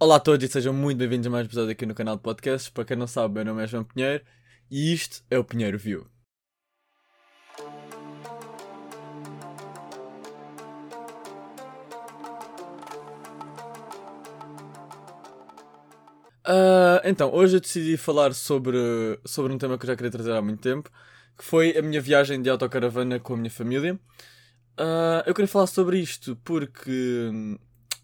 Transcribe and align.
Olá 0.00 0.14
a 0.14 0.20
todos 0.20 0.48
e 0.48 0.52
sejam 0.52 0.72
muito 0.72 0.96
bem-vindos 0.96 1.26
a 1.26 1.30
mais 1.30 1.44
um 1.44 1.48
episódio 1.48 1.72
aqui 1.72 1.84
no 1.84 1.92
canal 1.92 2.14
de 2.14 2.22
podcasts. 2.22 2.70
Para 2.70 2.84
quem 2.84 2.96
não 2.96 3.08
sabe, 3.08 3.34
meu 3.34 3.46
nome 3.46 3.64
é 3.64 3.66
João 3.66 3.82
Pinheiro 3.82 4.24
e 4.70 4.92
isto 4.92 5.24
é 5.28 5.36
o 5.36 5.42
Pinheiro 5.42 5.76
View. 5.76 6.06
Uh, 16.46 17.02
então, 17.02 17.34
hoje 17.34 17.56
eu 17.56 17.60
decidi 17.60 17.96
falar 17.96 18.32
sobre, 18.34 18.78
sobre 19.24 19.52
um 19.52 19.58
tema 19.58 19.76
que 19.76 19.84
eu 19.84 19.88
já 19.88 19.96
queria 19.96 20.12
trazer 20.12 20.32
há 20.32 20.40
muito 20.40 20.60
tempo, 20.60 20.88
que 21.36 21.42
foi 21.42 21.76
a 21.76 21.82
minha 21.82 22.00
viagem 22.00 22.40
de 22.40 22.48
autocaravana 22.48 23.18
com 23.18 23.34
a 23.34 23.36
minha 23.36 23.50
família. 23.50 23.98
Uh, 24.78 25.26
eu 25.26 25.34
queria 25.34 25.48
falar 25.48 25.66
sobre 25.66 25.98
isto 25.98 26.36
porque 26.44 27.30
hum, 27.32 27.58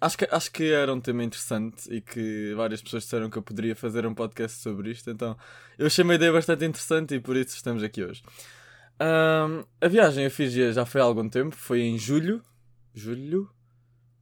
acho 0.05 0.18
que, 0.18 0.29
acho 0.30 0.50
que 0.50 0.73
era 0.73 0.93
um 0.93 1.00
tema 1.00 1.25
interessante 1.25 1.93
e 1.93 2.00
que 2.00 2.52
várias 2.55 2.82
pessoas 2.82 3.05
disseram 3.05 3.30
que 3.30 3.38
eu 3.38 3.42
poderia 3.42 3.74
fazer 3.74 4.06
um 4.06 4.15
podcast 4.15 4.60
sobre 4.60 4.91
isto, 4.91 5.10
então 5.10 5.37
eu 5.79 5.87
achei 5.87 6.05
uma 6.05 6.15
ideia 6.15 6.33
bastante 6.33 6.65
interessante 6.65 7.15
e 7.15 7.20
por 7.20 7.37
isso 7.37 7.56
estamos 7.56 7.83
aqui 7.83 8.05
hoje. 8.05 8.23
Um, 9.01 9.65
a 9.80 9.88
viagem 9.88 10.27
a 10.27 10.30
Fiji 10.30 10.73
já 10.73 10.84
foi 10.84 11.01
há 11.01 11.05
algum 11.05 11.29
tempo, 11.29 11.56
foi 11.56 11.80
em 11.80 11.98
julho. 11.98 12.43
Julho? 12.95 13.51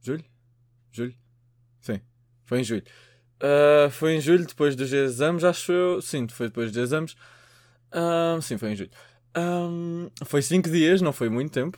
Julho? 0.01 0.25
Julho? 0.91 1.15
Sim, 1.81 1.99
foi 2.45 2.61
em 2.61 2.63
julho. 2.63 2.83
Uh, 3.41 3.89
foi 3.91 4.13
em 4.13 4.21
julho, 4.21 4.45
depois 4.45 4.75
dos 4.75 4.91
exames, 4.93 5.43
acho 5.43 5.71
eu. 5.71 6.01
Sim, 6.01 6.27
foi 6.29 6.47
depois 6.47 6.71
dos 6.71 6.81
exames. 6.81 7.15
Um, 7.93 8.41
sim, 8.41 8.57
foi 8.57 8.71
em 8.71 8.75
julho. 8.75 8.91
Um, 9.35 10.09
foi 10.25 10.41
5 10.41 10.69
dias, 10.69 11.01
não 11.01 11.11
foi 11.11 11.29
muito 11.29 11.51
tempo. 11.51 11.77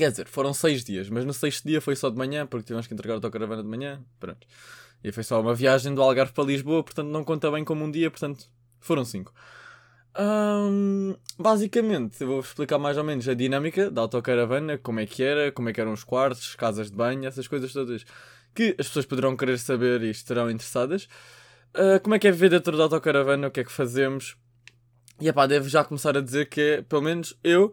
Quer 0.00 0.12
dizer, 0.12 0.28
foram 0.28 0.54
6 0.54 0.82
dias, 0.82 1.10
mas 1.10 1.26
no 1.26 1.34
sexto 1.34 1.68
dia 1.68 1.78
foi 1.78 1.94
só 1.94 2.08
de 2.08 2.16
manhã, 2.16 2.46
porque 2.46 2.64
tivemos 2.64 2.86
que 2.86 2.94
entregar 2.94 3.12
a 3.12 3.16
autocaravana 3.16 3.62
de 3.62 3.68
manhã. 3.68 4.02
Pronto. 4.18 4.46
E 5.04 5.12
foi 5.12 5.22
só 5.22 5.38
uma 5.38 5.54
viagem 5.54 5.94
do 5.94 6.00
Algarve 6.00 6.32
para 6.32 6.44
Lisboa, 6.44 6.82
portanto 6.82 7.08
não 7.08 7.22
conta 7.22 7.50
bem 7.50 7.62
como 7.62 7.84
um 7.84 7.90
dia, 7.90 8.10
portanto 8.10 8.48
foram 8.78 9.04
5. 9.04 9.30
Um, 10.18 11.14
basicamente, 11.38 12.18
eu 12.22 12.28
vou 12.28 12.40
explicar 12.40 12.78
mais 12.78 12.96
ou 12.96 13.04
menos 13.04 13.28
a 13.28 13.34
dinâmica 13.34 13.90
da 13.90 14.00
autocaravana, 14.00 14.78
como 14.78 15.00
é 15.00 15.04
que 15.04 15.22
era, 15.22 15.52
como 15.52 15.68
é 15.68 15.72
que 15.74 15.82
eram 15.82 15.92
os 15.92 16.02
quartos, 16.02 16.54
casas 16.54 16.90
de 16.90 16.96
banho, 16.96 17.26
essas 17.26 17.46
coisas 17.46 17.70
todas 17.70 18.06
que 18.54 18.74
as 18.78 18.86
pessoas 18.86 19.04
poderão 19.04 19.36
querer 19.36 19.58
saber 19.58 20.00
e 20.00 20.08
estarão 20.08 20.50
interessadas. 20.50 21.08
Uh, 21.74 22.00
como 22.02 22.14
é 22.14 22.18
que 22.18 22.26
é 22.26 22.32
viver 22.32 22.48
dentro 22.48 22.74
da 22.74 22.84
autocaravana, 22.84 23.48
o 23.48 23.50
que 23.50 23.60
é 23.60 23.64
que 23.64 23.70
fazemos. 23.70 24.34
E 25.20 25.28
epá, 25.28 25.46
devo 25.46 25.68
já 25.68 25.84
começar 25.84 26.16
a 26.16 26.22
dizer 26.22 26.48
que, 26.48 26.58
é, 26.58 26.80
pelo 26.80 27.02
menos 27.02 27.38
eu, 27.44 27.70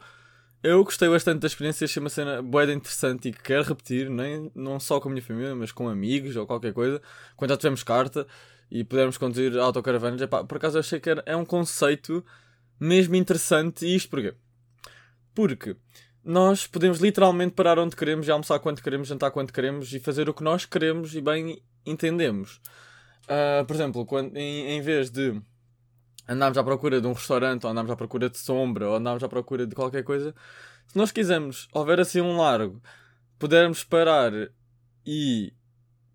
eu 0.63 0.83
gostei 0.83 1.07
bastante 1.07 1.39
da 1.39 1.47
experiência, 1.47 1.85
achei 1.85 2.01
uma 2.01 2.09
cena 2.09 2.41
boa 2.41 2.71
interessante 2.71 3.29
e 3.29 3.31
que 3.31 3.41
quero 3.41 3.63
repetir, 3.63 4.09
nem, 4.09 4.51
não 4.55 4.79
só 4.79 4.99
com 4.99 5.07
a 5.07 5.11
minha 5.11 5.21
família, 5.23 5.55
mas 5.55 5.71
com 5.71 5.87
amigos 5.87 6.35
ou 6.35 6.47
qualquer 6.47 6.73
coisa, 6.73 7.01
quando 7.35 7.51
já 7.51 7.57
tivemos 7.57 7.83
carta 7.83 8.27
e 8.69 8.83
pudermos 8.83 9.17
conduzir 9.17 9.57
autocaravanas. 9.57 10.21
Epá, 10.21 10.43
por 10.43 10.57
acaso 10.57 10.77
eu 10.77 10.79
achei 10.79 10.99
que 10.99 11.09
era, 11.09 11.23
é 11.25 11.35
um 11.35 11.45
conceito 11.45 12.25
mesmo 12.79 13.15
interessante. 13.15 13.85
E 13.85 13.95
isto 13.95 14.09
porquê? 14.09 14.33
Porque 15.33 15.75
nós 16.23 16.67
podemos 16.67 16.99
literalmente 16.99 17.53
parar 17.53 17.79
onde 17.79 17.95
queremos 17.95 18.27
e 18.27 18.31
almoçar 18.31 18.59
quando 18.59 18.81
queremos, 18.81 19.07
jantar 19.07 19.31
quando 19.31 19.53
queremos 19.53 19.93
e 19.93 19.99
fazer 19.99 20.27
o 20.27 20.33
que 20.33 20.43
nós 20.43 20.65
queremos 20.65 21.15
e 21.15 21.21
bem 21.21 21.61
entendemos. 21.85 22.59
Uh, 23.23 23.65
por 23.65 23.75
exemplo, 23.75 24.05
quando, 24.05 24.35
em, 24.35 24.71
em 24.71 24.81
vez 24.81 25.09
de 25.09 25.41
andarmos 26.27 26.57
à 26.57 26.63
procura 26.63 26.99
de 26.99 27.07
um 27.07 27.13
restaurante, 27.13 27.65
ou 27.65 27.71
andarmos 27.71 27.91
à 27.91 27.95
procura 27.95 28.29
de 28.29 28.37
sombra, 28.37 28.89
ou 28.89 28.95
andarmos 28.95 29.23
à 29.23 29.29
procura 29.29 29.65
de 29.65 29.75
qualquer 29.75 30.03
coisa, 30.03 30.33
se 30.87 30.97
nós 30.97 31.11
quisermos, 31.11 31.67
houver 31.73 31.99
assim 31.99 32.21
um 32.21 32.37
largo, 32.37 32.81
pudermos 33.37 33.83
parar 33.83 34.31
e 35.05 35.53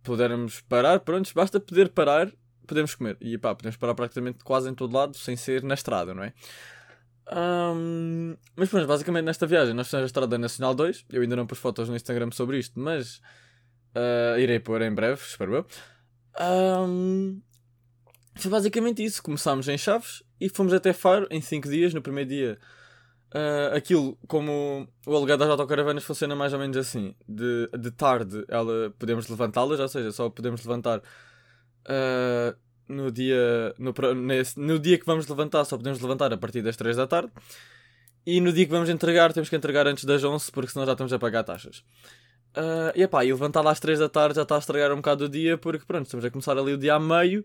pudermos 0.02 0.60
parar, 0.62 1.00
pronto, 1.00 1.30
basta 1.34 1.60
poder 1.60 1.90
parar, 1.90 2.30
podemos 2.66 2.94
comer. 2.94 3.16
E 3.20 3.38
pá, 3.38 3.54
podemos 3.54 3.76
parar 3.76 3.94
praticamente 3.94 4.44
quase 4.44 4.68
em 4.68 4.74
todo 4.74 4.94
lado, 4.94 5.16
sem 5.16 5.36
ser 5.36 5.62
na 5.62 5.74
estrada, 5.74 6.14
não 6.14 6.24
é? 6.24 6.32
Um, 7.30 8.36
mas 8.56 8.68
pronto, 8.68 8.86
basicamente 8.86 9.24
nesta 9.24 9.46
viagem 9.46 9.72
nós 9.74 9.86
fizemos 9.86 10.04
a 10.04 10.06
Estrada 10.06 10.38
Nacional 10.38 10.74
2. 10.74 11.06
Eu 11.10 11.22
ainda 11.22 11.36
não 11.36 11.46
pus 11.46 11.58
fotos 11.58 11.88
no 11.88 11.96
Instagram 11.96 12.30
sobre 12.32 12.58
isto, 12.58 12.78
mas 12.78 13.18
uh, 13.94 14.38
irei 14.38 14.58
pôr 14.58 14.82
em 14.82 14.92
breve, 14.92 15.20
espero 15.22 15.54
eu. 15.54 15.66
Um, 16.40 17.40
foi 18.34 18.50
basicamente 18.50 19.04
isso. 19.04 19.22
Começámos 19.22 19.68
em 19.68 19.78
Chaves 19.78 20.22
e 20.40 20.48
fomos 20.48 20.72
até 20.72 20.92
Faro 20.92 21.26
em 21.30 21.40
5 21.40 21.68
dias. 21.68 21.94
No 21.94 22.02
primeiro 22.02 22.30
dia, 22.30 22.58
uh, 23.34 23.76
aquilo, 23.76 24.18
como 24.26 24.88
o 25.06 25.16
aluguel 25.16 25.36
das 25.36 25.48
autocaravanas 25.48 26.04
funciona 26.04 26.34
mais 26.34 26.52
ou 26.52 26.58
menos 26.58 26.76
assim: 26.76 27.14
de, 27.28 27.68
de 27.78 27.90
tarde 27.90 28.44
ela, 28.48 28.92
podemos 28.98 29.28
levantá-las, 29.28 29.80
ou 29.80 29.88
seja, 29.88 30.12
só 30.12 30.28
podemos 30.30 30.64
levantar. 30.64 31.00
Uh, 31.84 32.56
no 32.88 33.10
dia, 33.10 33.74
no, 33.78 33.94
nesse, 34.14 34.58
no 34.60 34.78
dia 34.78 34.98
que 34.98 35.06
vamos 35.06 35.26
levantar, 35.26 35.64
só 35.64 35.76
podemos 35.76 36.00
levantar 36.00 36.32
a 36.32 36.36
partir 36.36 36.62
das 36.62 36.76
3 36.76 36.96
da 36.96 37.06
tarde. 37.06 37.32
E 38.24 38.40
no 38.40 38.52
dia 38.52 38.66
que 38.66 38.70
vamos 38.70 38.88
entregar, 38.88 39.32
temos 39.32 39.48
que 39.48 39.56
entregar 39.56 39.86
antes 39.86 40.04
das 40.04 40.22
11, 40.22 40.52
porque 40.52 40.70
senão 40.70 40.86
já 40.86 40.92
estamos 40.92 41.12
a 41.12 41.18
pagar 41.18 41.42
taxas. 41.42 41.78
Uh, 42.56 42.92
e 42.94 43.02
epá, 43.02 43.24
e 43.24 43.32
levantar 43.32 43.62
lá 43.62 43.70
às 43.70 43.80
3 43.80 43.98
da 43.98 44.08
tarde 44.08 44.36
já 44.36 44.42
está 44.42 44.56
a 44.56 44.58
estragar 44.58 44.92
um 44.92 44.96
bocado 44.96 45.24
o 45.24 45.28
dia, 45.28 45.56
porque 45.56 45.84
pronto, 45.86 46.04
estamos 46.04 46.24
a 46.24 46.30
começar 46.30 46.56
ali 46.56 46.72
o 46.72 46.78
dia 46.78 46.94
a 46.94 47.00
meio 47.00 47.44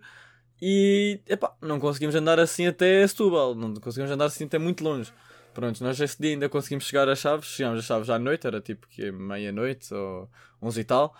e 0.62 1.20
epá, 1.28 1.54
não 1.62 1.80
conseguimos 1.80 2.16
andar 2.16 2.40
assim 2.40 2.68
até 2.68 3.06
Setúbal, 3.08 3.54
não 3.56 3.74
conseguimos 3.76 4.12
andar 4.12 4.26
assim 4.26 4.46
até 4.46 4.58
muito 4.58 4.84
longe. 4.84 5.12
Pronto, 5.54 5.84
nós 5.84 6.00
esse 6.00 6.22
dia 6.22 6.32
ainda 6.32 6.50
conseguimos 6.50 6.86
chegar 6.86 7.10
às 7.10 7.20
Chaves, 7.20 7.48
chegámos 7.48 7.80
às 7.80 7.86
Chaves 7.86 8.10
à 8.10 8.20
noite, 8.20 8.46
era 8.46 8.62
tipo 8.62 8.88
que 8.88 9.12
meia-noite 9.12 9.94
ou 9.94 10.30
11 10.62 10.82
e 10.82 10.84
tal. 10.84 11.16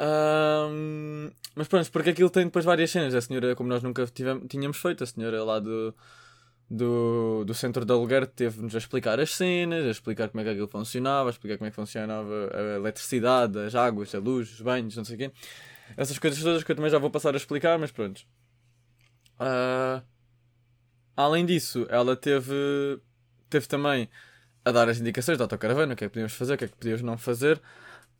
Um, 0.00 1.30
mas 1.54 1.68
pronto, 1.68 1.90
porque 1.92 2.10
aquilo 2.10 2.30
tem 2.30 2.44
depois 2.44 2.64
várias 2.64 2.90
cenas. 2.90 3.14
A 3.14 3.20
senhora, 3.20 3.54
como 3.54 3.68
nós 3.68 3.82
nunca 3.82 4.06
tivemos, 4.06 4.46
tínhamos 4.48 4.78
feito, 4.78 5.04
a 5.04 5.06
senhora 5.06 5.44
lá 5.44 5.60
do, 5.60 5.94
do, 6.68 7.44
do 7.44 7.54
centro 7.54 7.84
de 7.84 7.92
aluguer 7.92 8.26
teve-nos 8.26 8.74
a 8.74 8.78
explicar 8.78 9.20
as 9.20 9.30
cenas, 9.30 9.86
a 9.86 9.90
explicar 9.90 10.28
como 10.30 10.40
é 10.40 10.44
que 10.44 10.50
aquilo 10.50 10.68
funcionava, 10.68 11.28
a 11.28 11.32
explicar 11.32 11.58
como 11.58 11.68
é 11.68 11.70
que 11.70 11.76
funcionava 11.76 12.50
a 12.52 12.76
eletricidade, 12.76 13.58
as 13.58 13.74
águas, 13.74 14.14
a 14.14 14.18
luz, 14.18 14.52
os 14.54 14.60
banhos, 14.60 14.96
não 14.96 15.04
sei 15.04 15.14
o 15.16 15.18
quê. 15.18 15.30
Essas 15.96 16.18
coisas 16.18 16.42
todas 16.42 16.64
que 16.64 16.72
eu 16.72 16.76
também 16.76 16.90
já 16.90 16.98
vou 16.98 17.10
passar 17.10 17.34
a 17.34 17.36
explicar, 17.36 17.78
mas 17.78 17.90
pronto. 17.90 18.22
Uh, 19.40 20.02
além 21.16 21.44
disso, 21.46 21.86
ela 21.88 22.16
teve, 22.16 23.00
teve 23.48 23.66
também 23.66 24.08
a 24.64 24.70
dar 24.70 24.88
as 24.88 24.98
indicações 24.98 25.38
da 25.38 25.44
autocaravana, 25.44 25.94
o 25.94 25.96
que 25.96 26.04
é 26.04 26.08
que 26.08 26.12
podíamos 26.12 26.32
fazer, 26.32 26.54
o 26.54 26.58
que 26.58 26.64
é 26.64 26.68
que 26.68 26.76
podíamos 26.76 27.02
não 27.02 27.18
fazer. 27.18 27.60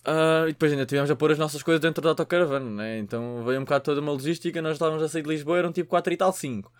Uh, 0.07 0.49
e 0.49 0.53
depois 0.53 0.73
ainda 0.73 0.85
tivemos 0.85 1.11
a 1.11 1.17
pôr 1.17 1.31
as 1.31 1.39
nossas 1.39 1.63
coisas 1.63 1.81
dentro 1.81 2.03
da 2.03 2.09
autocaravana, 2.09 2.69
né? 2.69 2.99
Então 2.99 3.45
veio 3.45 3.61
um 3.61 3.65
bocado 3.65 3.85
toda 3.85 4.01
uma 4.01 4.13
logística. 4.13 4.61
Nós 4.61 4.73
estávamos 4.73 5.03
a 5.03 5.09
sair 5.09 5.23
de 5.23 5.29
Lisboa, 5.29 5.59
eram 5.59 5.73
tipo 5.73 5.89
4 5.91 6.13
e 6.13 6.17
tal, 6.17 6.33
5. 6.33 6.73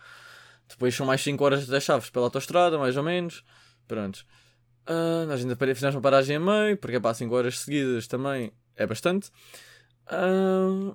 Depois 0.67 0.93
são 0.93 1.05
mais 1.05 1.21
5 1.21 1.43
horas 1.43 1.65
das 1.67 1.83
chaves 1.83 2.09
pela 2.09 2.25
autostrada, 2.25 2.77
mais 2.77 2.97
ou 2.97 3.03
menos. 3.03 3.43
Pronto. 3.87 4.25
Uh, 4.89 5.25
nós 5.27 5.39
ainda 5.39 5.55
fizemos 5.55 5.95
uma 5.95 6.01
paragem 6.01 6.35
a 6.35 6.39
meio, 6.39 6.77
porque 6.77 6.97
é 6.97 6.99
para 6.99 7.13
5 7.13 7.33
horas 7.33 7.59
seguidas 7.59 8.07
também 8.07 8.51
é 8.75 8.85
bastante. 8.85 9.31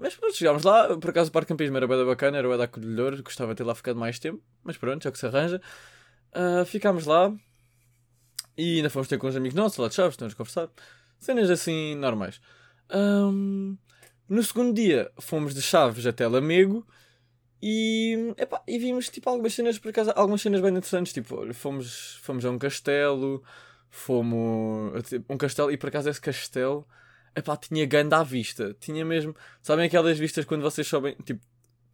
Mas 0.01 0.15
pronto, 0.15 0.37
chegámos 0.37 0.65
lá. 0.65 0.97
Por 0.97 1.11
acaso 1.11 1.31
o 1.31 1.33
parque 1.33 1.49
campismo 1.49 1.77
era 1.77 1.87
bem 1.87 2.05
bacana, 2.05 2.39
era 2.39 2.49
bem 2.49 2.59
da 2.59 2.65
acolhedor. 2.65 3.23
Gostava 3.23 3.53
de 3.55 3.59
ter 3.59 3.65
lá 3.65 3.75
ficado 3.75 3.99
mais 3.99 4.19
tempo, 4.19 4.43
mas 4.63 4.77
pronto, 4.77 5.03
já 5.03 5.11
que 5.11 5.19
se 5.19 5.27
arranja. 5.27 5.61
Uh, 6.35 6.65
ficámos 6.65 7.07
lá 7.07 7.33
e 8.59 8.77
ainda 8.77 8.91
fomos 8.91 9.07
ter 9.07 9.19
com 9.19 9.29
os 9.29 9.37
amigos 9.37 9.55
nossos 9.55 9.79
lá 9.79 9.89
de 9.89 9.95
Chaves, 9.95 10.15
estamos 10.15 10.35
a 10.35 10.37
conversar. 10.37 10.69
Cenas 11.21 11.49
assim 11.49 11.95
normais. 11.95 12.41
Um, 12.93 13.79
no 14.29 14.43
segundo 14.43 14.75
dia 14.75 15.11
fomos 15.21 15.55
de 15.55 15.63
Chaves 15.63 16.07
até 16.07 16.27
Lamego 16.27 16.85
e, 17.63 18.35
epá, 18.37 18.63
e 18.67 18.79
vimos 18.79 19.09
tipo 19.09 19.29
algumas 19.31 19.55
cenas 19.55 19.79
por 19.79 19.91
acaso, 19.91 20.13
algumas 20.17 20.43
cenas 20.43 20.61
bem 20.61 20.71
interessantes. 20.71 21.13
Tipo, 21.13 21.55
fomos, 21.55 22.19
fomos 22.23 22.45
a 22.45 22.51
um 22.51 22.59
castelo, 22.59 23.45
fomos 23.91 24.93
a 25.29 25.33
um 25.33 25.39
castelo 25.39 25.71
e 25.71 25.77
por 25.77 25.89
acaso 25.89 26.11
esse 26.11 26.21
castelo 26.21 26.85
epá, 27.39 27.57
tinha 27.57 27.87
ganda 27.87 28.19
à 28.19 28.23
vista. 28.23 28.77
Tinha 28.81 29.05
mesmo. 29.05 29.35
Sabem 29.63 29.87
aquelas 29.87 30.19
vistas 30.19 30.45
quando 30.45 30.63
vocês 30.63 30.87
sobem, 30.87 31.17
tipo, 31.25 31.41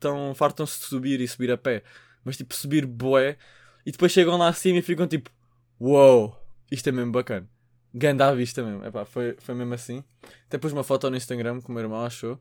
tão, 0.04 0.34
fartam-se 0.34 0.78
de 0.80 0.84
subir 0.86 1.20
e 1.20 1.28
subir 1.28 1.50
a 1.50 1.56
pé, 1.56 1.82
mas 2.24 2.36
tipo 2.36 2.54
subir 2.54 2.86
boé 2.86 3.38
e 3.86 3.92
depois 3.92 4.12
chegam 4.12 4.36
lá 4.36 4.48
acima 4.48 4.78
e 4.78 4.82
ficam 4.82 5.06
tipo, 5.06 5.30
uou, 5.80 6.28
wow, 6.28 6.36
isto 6.70 6.88
é 6.88 6.92
mesmo 6.92 7.12
bacana. 7.12 7.48
Ganda 7.94 8.28
à 8.28 8.34
vista 8.34 8.62
mesmo. 8.62 8.84
Epá, 8.84 9.04
foi, 9.04 9.36
foi 9.38 9.54
mesmo 9.54 9.72
assim. 9.72 10.02
Até 10.46 10.58
pus 10.58 10.72
uma 10.72 10.82
foto 10.82 11.08
no 11.08 11.16
Instagram 11.16 11.60
que 11.60 11.69
o 11.69 11.72
meu 11.72 11.82
irmão 11.82 12.04
achou. 12.04 12.40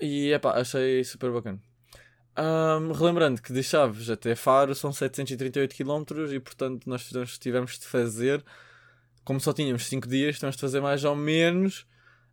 E 0.00 0.32
epá, 0.32 0.52
achei 0.60 1.02
super 1.04 1.30
bacana. 1.32 1.60
Um, 2.38 2.92
relembrando 2.92 3.42
que 3.42 3.52
de 3.52 3.62
Chaves 3.62 4.08
até 4.08 4.34
Faro 4.36 4.74
são 4.74 4.92
738 4.92 5.74
km 5.74 6.32
e 6.32 6.38
portanto 6.38 6.88
nós 6.88 7.10
tivemos 7.38 7.78
de 7.78 7.86
fazer, 7.86 8.42
como 9.24 9.40
só 9.40 9.52
tínhamos 9.52 9.86
5 9.86 10.08
dias, 10.08 10.36
tivemos 10.36 10.54
de 10.56 10.60
fazer 10.60 10.80
mais 10.80 11.04
ou 11.04 11.16
menos 11.16 11.86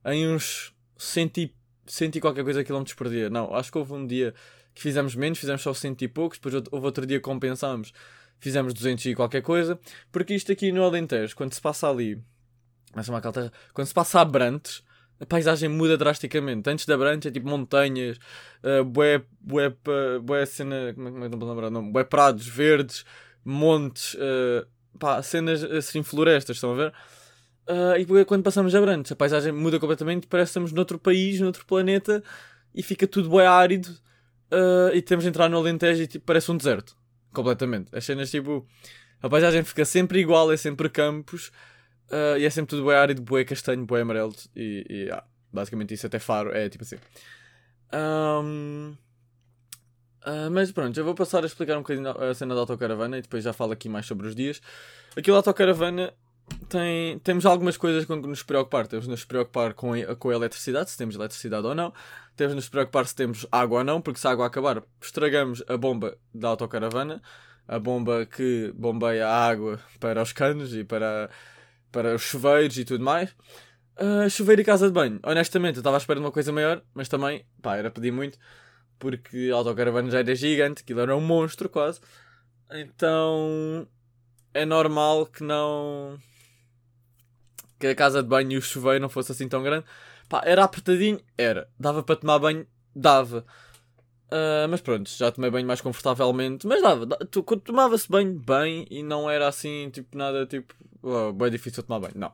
em 0.06 0.28
uns 0.28 0.74
100 0.98 1.32
e, 1.38 1.56
100 1.86 2.12
e 2.16 2.22
qualquer 2.22 2.44
coisa 2.44 2.64
quilómetros 2.64 2.96
por 2.96 3.10
dia. 3.10 3.30
Não, 3.30 3.54
acho 3.54 3.72
que 3.72 3.78
houve 3.78 3.94
um 3.94 4.06
dia 4.06 4.34
que 4.74 4.82
fizemos 4.82 5.16
menos, 5.16 5.40
fizemos 5.40 5.62
só 5.62 5.74
100 5.74 5.98
e 6.02 6.08
poucos, 6.08 6.38
depois 6.38 6.56
houve 6.72 6.86
outro 6.86 7.06
dia 7.06 7.18
que 7.18 7.24
compensámos 7.24 7.92
fizemos 8.40 8.74
200 8.74 9.06
e 9.06 9.16
qualquer 9.16 9.42
coisa, 9.42 9.80
porque 10.12 10.34
isto 10.34 10.52
aqui 10.52 10.72
no 10.72 10.84
Alentejo, 10.84 11.36
quando 11.36 11.54
se 11.54 11.62
passa 11.62 11.90
ali, 11.90 12.22
calterra, 13.22 13.52
quando 13.74 13.88
se 13.88 13.94
passa 13.94 14.22
a 14.22 14.26
Brantes, 14.26 14.84
a 15.20 15.26
paisagem 15.26 15.68
muda 15.70 15.98
drasticamente. 15.98 16.70
Antes 16.70 16.86
da 16.86 16.96
Branca 16.98 17.28
é 17.28 17.32
tipo 17.32 17.48
montanhas, 17.48 18.18
uh, 18.64 18.84
bué, 18.84 19.24
bué, 19.42 19.74
bué 20.22 20.46
cena, 20.46 20.94
como 20.94 21.24
é, 21.24 21.28
é 21.28 21.30
que 21.30 21.36
não 21.36 21.50
lembrar 21.50 21.70
não? 21.72 21.92
Bué 21.92 22.04
prados 22.04 22.48
verdes, 22.48 23.04
montes, 23.44 24.14
uh, 24.14 24.68
pá, 25.00 25.22
cenas 25.24 25.64
assim, 25.64 26.04
florestas, 26.04 26.58
estão 26.58 26.74
a 26.74 26.76
ver? 26.76 26.94
Uh, 27.68 27.98
e 27.98 28.26
quando 28.26 28.44
passamos 28.44 28.74
a 28.74 28.80
Branca, 28.80 29.14
a 29.14 29.18
paisagem 29.18 29.52
muda 29.52 29.78
completamente, 29.78 30.26
parece 30.26 30.48
que 30.48 30.52
estamos 30.52 30.72
noutro 30.72 30.98
país, 30.98 31.40
noutro 31.42 31.66
planeta, 31.66 32.24
e 32.74 32.82
fica 32.82 33.06
tudo 33.06 33.30
bué 33.30 33.46
árido, 33.46 33.90
uh, 34.52 34.94
e 34.94 35.02
temos 35.02 35.24
de 35.24 35.30
entrar 35.30 35.50
no 35.50 35.58
Alentejo 35.58 36.02
e 36.02 36.08
tipo, 36.08 36.26
parece 36.26 36.50
um 36.50 36.56
deserto. 36.56 36.96
Completamente. 37.34 37.96
As 37.96 38.06
cenas 38.06 38.32
tipo. 38.32 38.66
A 39.22 39.30
paisagem 39.30 39.64
fica 39.64 39.84
sempre 39.84 40.20
igual, 40.20 40.52
é 40.52 40.58
sempre 40.58 40.90
campos. 40.90 41.52
Uh, 42.10 42.38
e 42.40 42.46
é 42.46 42.50
sempre 42.50 42.70
tudo 42.70 42.84
bué 42.84 42.98
árido, 42.98 43.22
bué 43.22 43.44
castanho, 43.44 43.86
bué 43.86 44.02
amarelo. 44.02 44.34
E, 44.56 44.86
e 44.90 45.12
ah, 45.12 45.24
basicamente 45.52 45.94
isso 45.94 46.06
até 46.08 46.20
faro 46.20 46.56
é 46.56 46.70
tipo 46.70 46.84
assim. 46.84 46.96
Um, 47.94 48.96
mas 50.52 50.72
pronto, 50.72 50.98
eu 51.00 51.06
vou 51.06 51.16
passar 51.16 51.44
a 51.44 51.48
explicar 51.48 51.76
um 51.78 51.82
bocadinho 51.82 52.10
a 52.10 52.34
cena 52.34 52.54
da 52.54 52.62
autocaravana 52.62 53.18
e 53.18 53.22
depois 53.22 53.44
já 53.44 53.54
falo 53.54 53.72
aqui 53.72 53.88
mais 53.90 54.06
sobre 54.06 54.28
os 54.28 54.36
dias. 54.36 54.62
Aquilo 55.16 55.36
da 55.36 55.40
autocaravana 55.40 56.14
tem, 56.70 57.20
temos 57.20 57.46
algumas 57.46 57.78
coisas 57.78 58.06
com 58.06 58.22
que 58.22 58.28
nos 58.28 58.44
preocupar. 58.44 58.88
Temos 58.88 59.08
nos 59.08 59.26
preocupar 59.26 59.74
com 59.74 59.94
a, 59.94 60.16
com 60.16 60.30
a 60.30 60.36
eletricidade, 60.36 60.90
se 60.90 60.98
temos 60.98 61.16
eletricidade 61.16 61.66
ou 61.66 61.76
não. 61.76 61.94
Temos 62.36 62.56
nos 62.56 62.70
preocupar 62.70 63.06
se 63.06 63.16
temos 63.16 63.46
água 63.52 63.80
ou 63.80 63.84
não, 63.84 64.02
porque 64.02 64.20
se 64.20 64.28
a 64.28 64.32
água 64.32 64.46
acabar, 64.46 64.84
estragamos 65.02 65.64
a 65.68 65.78
bomba 65.78 66.18
da 66.34 66.50
autocaravana. 66.50 67.22
A 67.68 67.80
bomba 67.80 68.26
que 68.26 68.72
bombeia 68.76 69.28
a 69.28 69.48
água 69.48 69.80
para 70.00 70.22
os 70.22 70.32
canos 70.32 70.74
e 70.74 70.86
para 70.86 71.30
para 71.92 72.16
os 72.16 72.22
chuveiros 72.22 72.78
e 72.78 72.86
tudo 72.86 73.04
mais. 73.04 73.36
Uh, 74.00 74.30
chuveiro 74.30 74.62
e 74.62 74.66
casa 74.66 74.88
de 74.88 74.94
banho. 74.94 75.20
Honestamente, 75.24 75.78
eu 75.78 75.80
estava 75.80 75.98
à 75.98 76.00
espera 76.00 76.20
de 76.20 76.26
uma 76.26 76.32
coisa 76.32 76.52
maior, 76.52 76.84
mas 76.94 77.10
também, 77.10 77.46
pá, 77.62 77.76
era 77.76 77.90
pedir 77.90 78.12
muito, 78.12 78.38
porque 79.00 79.50
a 79.52 79.56
autocaravana 79.56 80.12
já 80.12 80.20
era 80.20 80.36
gigante, 80.36 80.84
aquilo 80.84 81.00
era 81.00 81.16
um 81.16 81.22
monstro 81.22 81.68
quase. 81.68 82.00
Então, 82.72 83.88
é 84.54 84.66
normal 84.66 85.26
que 85.26 85.44
não. 85.44 86.20
Que 87.80 87.88
a 87.88 87.96
casa 87.96 88.22
de 88.24 88.30
banho 88.30 88.54
e 88.54 88.58
o 88.58 88.62
chuveiro 88.62 89.02
não 89.02 89.10
fosse 89.10 89.32
assim 89.32 89.48
tão 89.48 89.64
grande. 89.64 89.86
Pá, 90.30 90.42
era 90.46 90.64
apertadinho? 90.64 91.20
Era. 91.38 91.70
Dava 91.80 92.04
para 92.04 92.16
tomar 92.16 92.40
banho? 92.40 92.66
Dava. 92.96 93.46
Uh, 94.28 94.68
mas 94.70 94.82
pronto, 94.82 95.10
já 95.10 95.32
tomei 95.32 95.50
banho 95.50 95.66
mais 95.66 95.80
confortavelmente. 95.80 96.68
Mas 96.68 96.82
dava, 96.82 97.08
tu, 97.32 97.44
tomava-se 97.44 98.10
banho 98.10 98.38
bem 98.40 98.86
e 98.90 99.02
não 99.02 99.30
era 99.30 99.48
assim, 99.48 99.90
tipo, 99.90 100.18
nada 100.18 100.46
tipo, 100.46 100.74
oh, 101.02 101.32
bem 101.32 101.50
difícil 101.50 101.84
tomar 101.84 102.00
banho. 102.00 102.16
Não. 102.16 102.34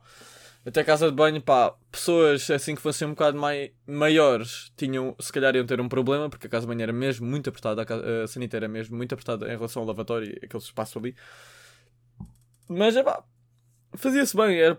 Até 0.66 0.80
a 0.80 0.84
casa 0.84 1.10
de 1.10 1.14
banho, 1.14 1.42
pá, 1.42 1.74
pessoas 1.92 2.50
assim 2.50 2.74
que 2.74 2.80
fossem 2.80 3.06
um 3.06 3.10
bocado 3.10 3.38
mai, 3.38 3.72
maiores 3.86 4.72
tinham, 4.76 5.14
se 5.20 5.30
calhar 5.30 5.54
iam 5.54 5.66
ter 5.66 5.78
um 5.78 5.88
problema, 5.90 6.30
porque 6.30 6.46
a 6.46 6.50
casa 6.50 6.62
de 6.62 6.68
banho 6.68 6.82
era 6.82 6.92
mesmo 6.92 7.26
muito 7.26 7.50
apertada, 7.50 7.82
a, 7.82 7.84
casa, 7.84 8.24
a 8.24 8.26
sanita 8.26 8.56
era 8.56 8.66
mesmo 8.66 8.96
muito 8.96 9.12
apertada 9.12 9.46
em 9.46 9.56
relação 9.56 9.82
ao 9.82 9.88
lavatório 9.88 10.26
e 10.26 10.46
aquele 10.46 10.62
espaço 10.62 10.98
ali. 10.98 11.14
Mas, 12.66 12.96
é 12.96 13.02
pá, 13.02 13.22
fazia-se 13.94 14.34
bem, 14.34 14.58
era, 14.58 14.78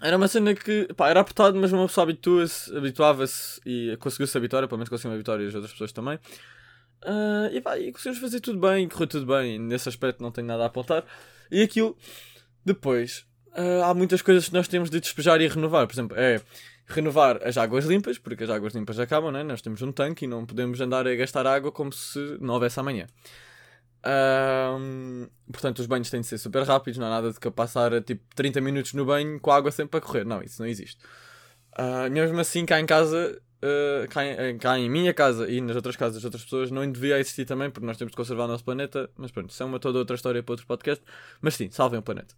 era 0.00 0.16
uma 0.16 0.28
cena 0.28 0.54
que, 0.54 0.88
pá, 0.94 1.08
era 1.08 1.20
apertado, 1.20 1.58
mas 1.58 1.72
uma 1.72 1.86
pessoa 1.86 2.04
habitua-se, 2.04 2.76
habituava-se 2.76 3.60
e 3.66 3.96
conseguiu-se 3.98 4.36
habituar, 4.36 4.66
pelo 4.68 4.78
menos 4.78 4.88
conseguiu 4.88 5.14
habituar 5.14 5.40
e 5.40 5.46
as 5.46 5.54
outras 5.54 5.72
pessoas 5.72 5.92
também. 5.92 6.18
Uh, 7.04 7.52
e 7.52 7.60
pá, 7.60 7.78
e 7.78 7.92
conseguimos 7.92 8.18
fazer 8.18 8.40
tudo 8.40 8.58
bem, 8.58 8.88
correu 8.88 9.06
tudo 9.06 9.26
bem, 9.26 9.58
nesse 9.58 9.88
aspecto 9.88 10.22
não 10.22 10.30
tenho 10.30 10.46
nada 10.46 10.64
a 10.64 10.66
apontar. 10.66 11.04
E 11.50 11.62
aquilo, 11.62 11.96
depois, 12.64 13.26
uh, 13.48 13.84
há 13.84 13.94
muitas 13.94 14.22
coisas 14.22 14.48
que 14.48 14.54
nós 14.54 14.68
temos 14.68 14.90
de 14.90 15.00
despejar 15.00 15.40
e 15.40 15.48
renovar. 15.48 15.86
Por 15.86 15.94
exemplo, 15.94 16.16
é 16.18 16.40
renovar 16.86 17.40
as 17.46 17.56
águas 17.56 17.84
limpas, 17.84 18.18
porque 18.18 18.44
as 18.44 18.50
águas 18.50 18.74
limpas 18.74 18.98
acabam, 18.98 19.30
né? 19.30 19.42
nós 19.42 19.60
temos 19.60 19.82
um 19.82 19.92
tanque 19.92 20.24
e 20.24 20.28
não 20.28 20.46
podemos 20.46 20.80
andar 20.80 21.06
a 21.06 21.14
gastar 21.14 21.46
água 21.46 21.70
como 21.70 21.92
se 21.92 22.38
não 22.40 22.54
houvesse 22.54 22.80
amanhã. 22.80 23.06
Um, 24.06 25.28
portanto, 25.50 25.80
os 25.80 25.86
banhos 25.86 26.08
têm 26.08 26.20
de 26.20 26.26
ser 26.26 26.38
super 26.38 26.62
rápidos, 26.62 26.98
não 26.98 27.06
há 27.06 27.10
nada 27.10 27.32
de 27.32 27.40
que 27.40 27.50
passar 27.50 28.00
tipo 28.02 28.22
30 28.34 28.60
minutos 28.60 28.92
no 28.94 29.04
banho 29.04 29.40
com 29.40 29.50
a 29.50 29.56
água 29.56 29.70
sempre 29.70 29.98
a 29.98 30.00
correr. 30.00 30.24
Não, 30.24 30.42
isso 30.42 30.62
não 30.62 30.68
existe. 30.68 31.02
Uh, 31.78 32.10
mesmo 32.10 32.38
assim, 32.40 32.64
cá 32.64 32.80
em 32.80 32.86
casa, 32.86 33.40
uh, 33.62 34.08
cá, 34.08 34.24
em, 34.24 34.58
cá, 34.58 34.78
em, 34.78 34.88
minha 34.88 35.12
casa 35.12 35.50
e 35.50 35.60
nas 35.60 35.76
outras 35.76 35.96
casas 35.96 36.14
das 36.16 36.24
outras 36.24 36.44
pessoas, 36.44 36.70
não 36.70 36.90
devia 36.90 37.18
existir 37.18 37.44
também, 37.44 37.70
porque 37.70 37.86
nós 37.86 37.96
temos 37.96 38.12
de 38.12 38.16
conservar 38.16 38.44
o 38.44 38.48
nosso 38.48 38.64
planeta. 38.64 39.10
Mas 39.16 39.30
pronto, 39.30 39.50
isso 39.50 39.62
é 39.62 39.66
uma 39.66 39.78
toda 39.78 39.98
outra 39.98 40.16
história 40.16 40.42
para 40.42 40.52
outro 40.52 40.66
podcast. 40.66 41.04
Mas 41.40 41.54
sim, 41.54 41.70
salvem 41.70 41.98
o 41.98 42.02
planeta. 42.02 42.34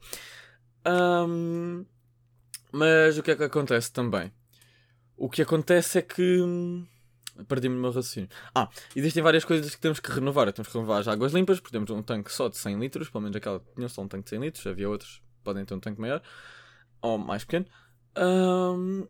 Um, 0.87 1.85
mas 2.73 3.19
o 3.19 3.23
que 3.23 3.33
é 3.33 3.37
que 3.37 3.45
acontece 3.45 3.93
também? 3.93 4.33
O 5.17 5.29
que 5.29 5.43
acontece 5.43 5.99
é 5.99 6.03
que. 6.03 6.41
Perdi-me 7.49 7.75
no 7.75 7.81
meu 7.81 7.91
raciocínio. 7.91 8.29
Ah, 8.55 8.69
existem 8.95 9.23
várias 9.23 9.45
coisas 9.45 9.75
que 9.75 9.81
temos 9.81 10.01
que 10.01 10.11
renovar. 10.11 10.53
Temos 10.53 10.69
que 10.69 10.75
renovar 10.75 11.01
as 11.01 11.09
águas 11.09 11.33
limpas, 11.33 11.61
porque 11.61 11.73
temos 11.73 11.91
um 11.91 12.03
tanque 12.03 12.33
só 12.33 12.49
de 12.49 12.57
100 12.57 12.79
litros. 12.79 13.09
Pelo 13.09 13.23
menos 13.23 13.37
aquela 13.37 13.63
tinha 13.75 13.89
só 13.89 14.03
um 14.03 14.09
tanque 14.09 14.25
de 14.25 14.31
100 14.31 14.41
litros. 14.41 14.67
Havia 14.67 14.89
outros 14.89 15.23
podem 15.43 15.65
ter 15.65 15.75
um 15.75 15.81
tanque 15.81 16.01
maior 16.01 16.23
ou 17.01 17.19
mais 17.19 17.45
pequeno. 17.45 17.67
Um, 18.17 19.07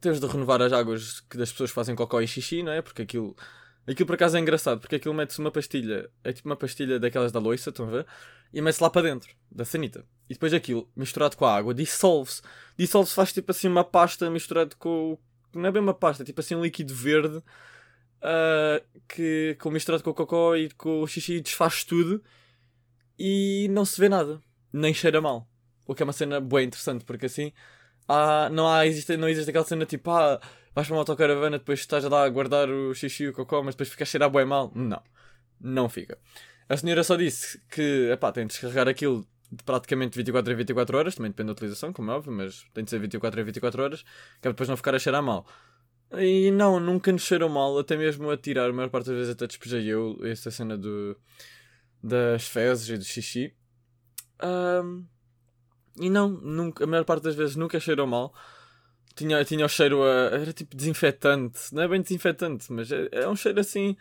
temos 0.00 0.20
de 0.20 0.26
renovar 0.26 0.60
as 0.62 0.72
águas 0.72 1.20
que 1.20 1.36
das 1.36 1.50
pessoas 1.50 1.70
fazem 1.70 1.94
cocó 1.94 2.20
e 2.20 2.26
xixi, 2.26 2.62
não 2.62 2.72
é? 2.72 2.82
Porque 2.82 3.02
aquilo. 3.02 3.36
Aquilo 3.84 4.06
por 4.06 4.14
acaso 4.14 4.36
é 4.36 4.40
engraçado, 4.40 4.78
porque 4.78 4.94
aquilo 4.94 5.12
mete-se 5.12 5.40
uma 5.40 5.50
pastilha, 5.50 6.08
é 6.22 6.32
tipo 6.32 6.48
uma 6.48 6.54
pastilha 6.54 7.00
daquelas 7.00 7.32
da 7.32 7.40
loiça, 7.40 7.70
estão 7.70 7.88
a 7.88 7.90
ver? 7.90 8.06
E 8.52 8.60
mete-se 8.62 8.80
lá 8.80 8.88
para 8.88 9.02
dentro, 9.02 9.34
da 9.50 9.64
sanita. 9.64 10.06
E 10.30 10.34
depois 10.34 10.54
aquilo, 10.54 10.88
misturado 10.94 11.36
com 11.36 11.44
a 11.44 11.56
água, 11.56 11.74
dissolve-se. 11.74 12.42
Dissolve-se, 12.78 13.14
faz 13.14 13.32
tipo 13.32 13.50
assim 13.50 13.66
uma 13.66 13.82
pasta 13.82 14.30
misturado 14.30 14.76
com. 14.76 15.18
Não 15.54 15.66
é 15.66 15.72
bem 15.72 15.82
uma 15.82 15.94
pasta, 15.94 16.22
é 16.22 16.26
tipo 16.26 16.40
assim 16.40 16.54
um 16.54 16.62
líquido 16.62 16.94
verde 16.94 17.36
uh, 17.38 18.84
que 19.08 19.56
com 19.60 19.70
misturado 19.70 20.02
com 20.02 20.10
o 20.10 20.14
cocó 20.14 20.56
e 20.56 20.70
com 20.70 21.02
o 21.02 21.06
xixi 21.06 21.40
desfaz 21.40 21.84
tudo 21.84 22.22
e 23.18 23.68
não 23.70 23.84
se 23.84 24.00
vê 24.00 24.08
nada, 24.08 24.40
nem 24.72 24.94
cheira 24.94 25.20
mal. 25.20 25.48
O 25.86 25.94
que 25.94 26.02
é 26.02 26.04
uma 26.04 26.12
cena 26.12 26.40
bem 26.40 26.66
interessante, 26.66 27.04
porque 27.04 27.26
assim 27.26 27.52
há, 28.08 28.48
não, 28.50 28.68
há, 28.68 28.86
existe, 28.86 29.16
não 29.16 29.28
existe 29.28 29.50
aquela 29.50 29.64
cena 29.64 29.86
tipo, 29.86 30.10
ah, 30.10 30.40
vais 30.74 30.86
para 30.86 30.94
uma 30.94 31.00
autocaravana, 31.02 31.58
depois 31.58 31.80
estás 31.80 32.04
lá 32.04 32.24
a 32.24 32.28
guardar 32.28 32.68
o 32.68 32.94
xixi 32.94 33.24
e 33.24 33.28
o 33.28 33.32
cocó, 33.32 33.62
mas 33.62 33.74
depois 33.74 33.88
fica 33.90 34.04
a 34.04 34.06
cheirar 34.06 34.30
bem 34.30 34.44
mal. 34.44 34.72
Não, 34.74 35.02
não 35.60 35.88
fica. 35.88 36.18
A 36.68 36.76
senhora 36.76 37.04
só 37.04 37.16
disse 37.16 37.60
que, 37.70 38.10
epá, 38.10 38.32
tem 38.32 38.46
de 38.46 38.52
descarregar 38.52 38.88
aquilo 38.88 39.26
praticamente 39.64 40.16
24 40.16 40.52
em 40.52 40.56
24 40.56 40.98
horas, 40.98 41.14
também 41.14 41.30
depende 41.30 41.48
da 41.48 41.52
utilização, 41.52 41.92
como 41.92 42.10
é 42.10 42.14
óbvio, 42.14 42.32
mas 42.32 42.64
tem 42.72 42.84
de 42.84 42.90
ser 42.90 42.98
24 42.98 43.40
em 43.40 43.44
24 43.44 43.82
horas, 43.82 44.02
que 44.40 44.48
é 44.48 44.50
depois 44.50 44.68
não 44.68 44.76
ficar 44.76 44.94
a 44.94 44.98
cheirar 44.98 45.22
mal. 45.22 45.46
E 46.18 46.50
não, 46.50 46.78
nunca 46.78 47.10
nos 47.10 47.22
cheirou 47.22 47.48
mal, 47.48 47.78
até 47.78 47.96
mesmo 47.96 48.30
a 48.30 48.36
tirar, 48.36 48.68
a 48.68 48.72
maior 48.72 48.90
parte 48.90 49.06
das 49.06 49.16
vezes 49.16 49.32
até 49.32 49.46
despejei 49.46 49.86
eu 49.86 50.18
essa 50.24 50.50
cena 50.50 50.76
do, 50.76 51.16
das 52.02 52.46
fezes 52.46 52.88
e 52.88 52.98
do 52.98 53.04
xixi. 53.04 53.54
Um, 54.42 55.06
e 55.98 56.10
não, 56.10 56.28
nunca, 56.28 56.84
a 56.84 56.86
maior 56.86 57.04
parte 57.04 57.22
das 57.22 57.34
vezes 57.34 57.56
nunca 57.56 57.78
cheirou 57.78 58.06
mal. 58.06 58.34
Tinha, 59.14 59.44
tinha 59.44 59.64
o 59.64 59.68
cheiro 59.68 60.02
a. 60.02 60.30
Era 60.32 60.52
tipo 60.52 60.74
desinfetante. 60.74 61.72
Não 61.72 61.82
é 61.82 61.88
bem 61.88 62.00
desinfetante, 62.00 62.72
mas 62.72 62.90
é, 62.90 63.08
é 63.12 63.28
um 63.28 63.36
cheiro 63.36 63.60
assim. 63.60 63.96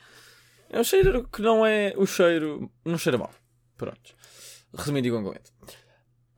É 0.70 0.80
um 0.80 0.84
cheiro 0.84 1.28
que 1.28 1.42
não 1.42 1.66
é 1.66 1.94
o 1.98 2.06
cheiro. 2.06 2.72
Não 2.86 2.98
cheira 2.98 3.18
mal. 3.18 3.32
Pronto. 3.78 4.16
Resumindo 4.74 5.08
e 5.08 5.12
concluindo. 5.12 5.50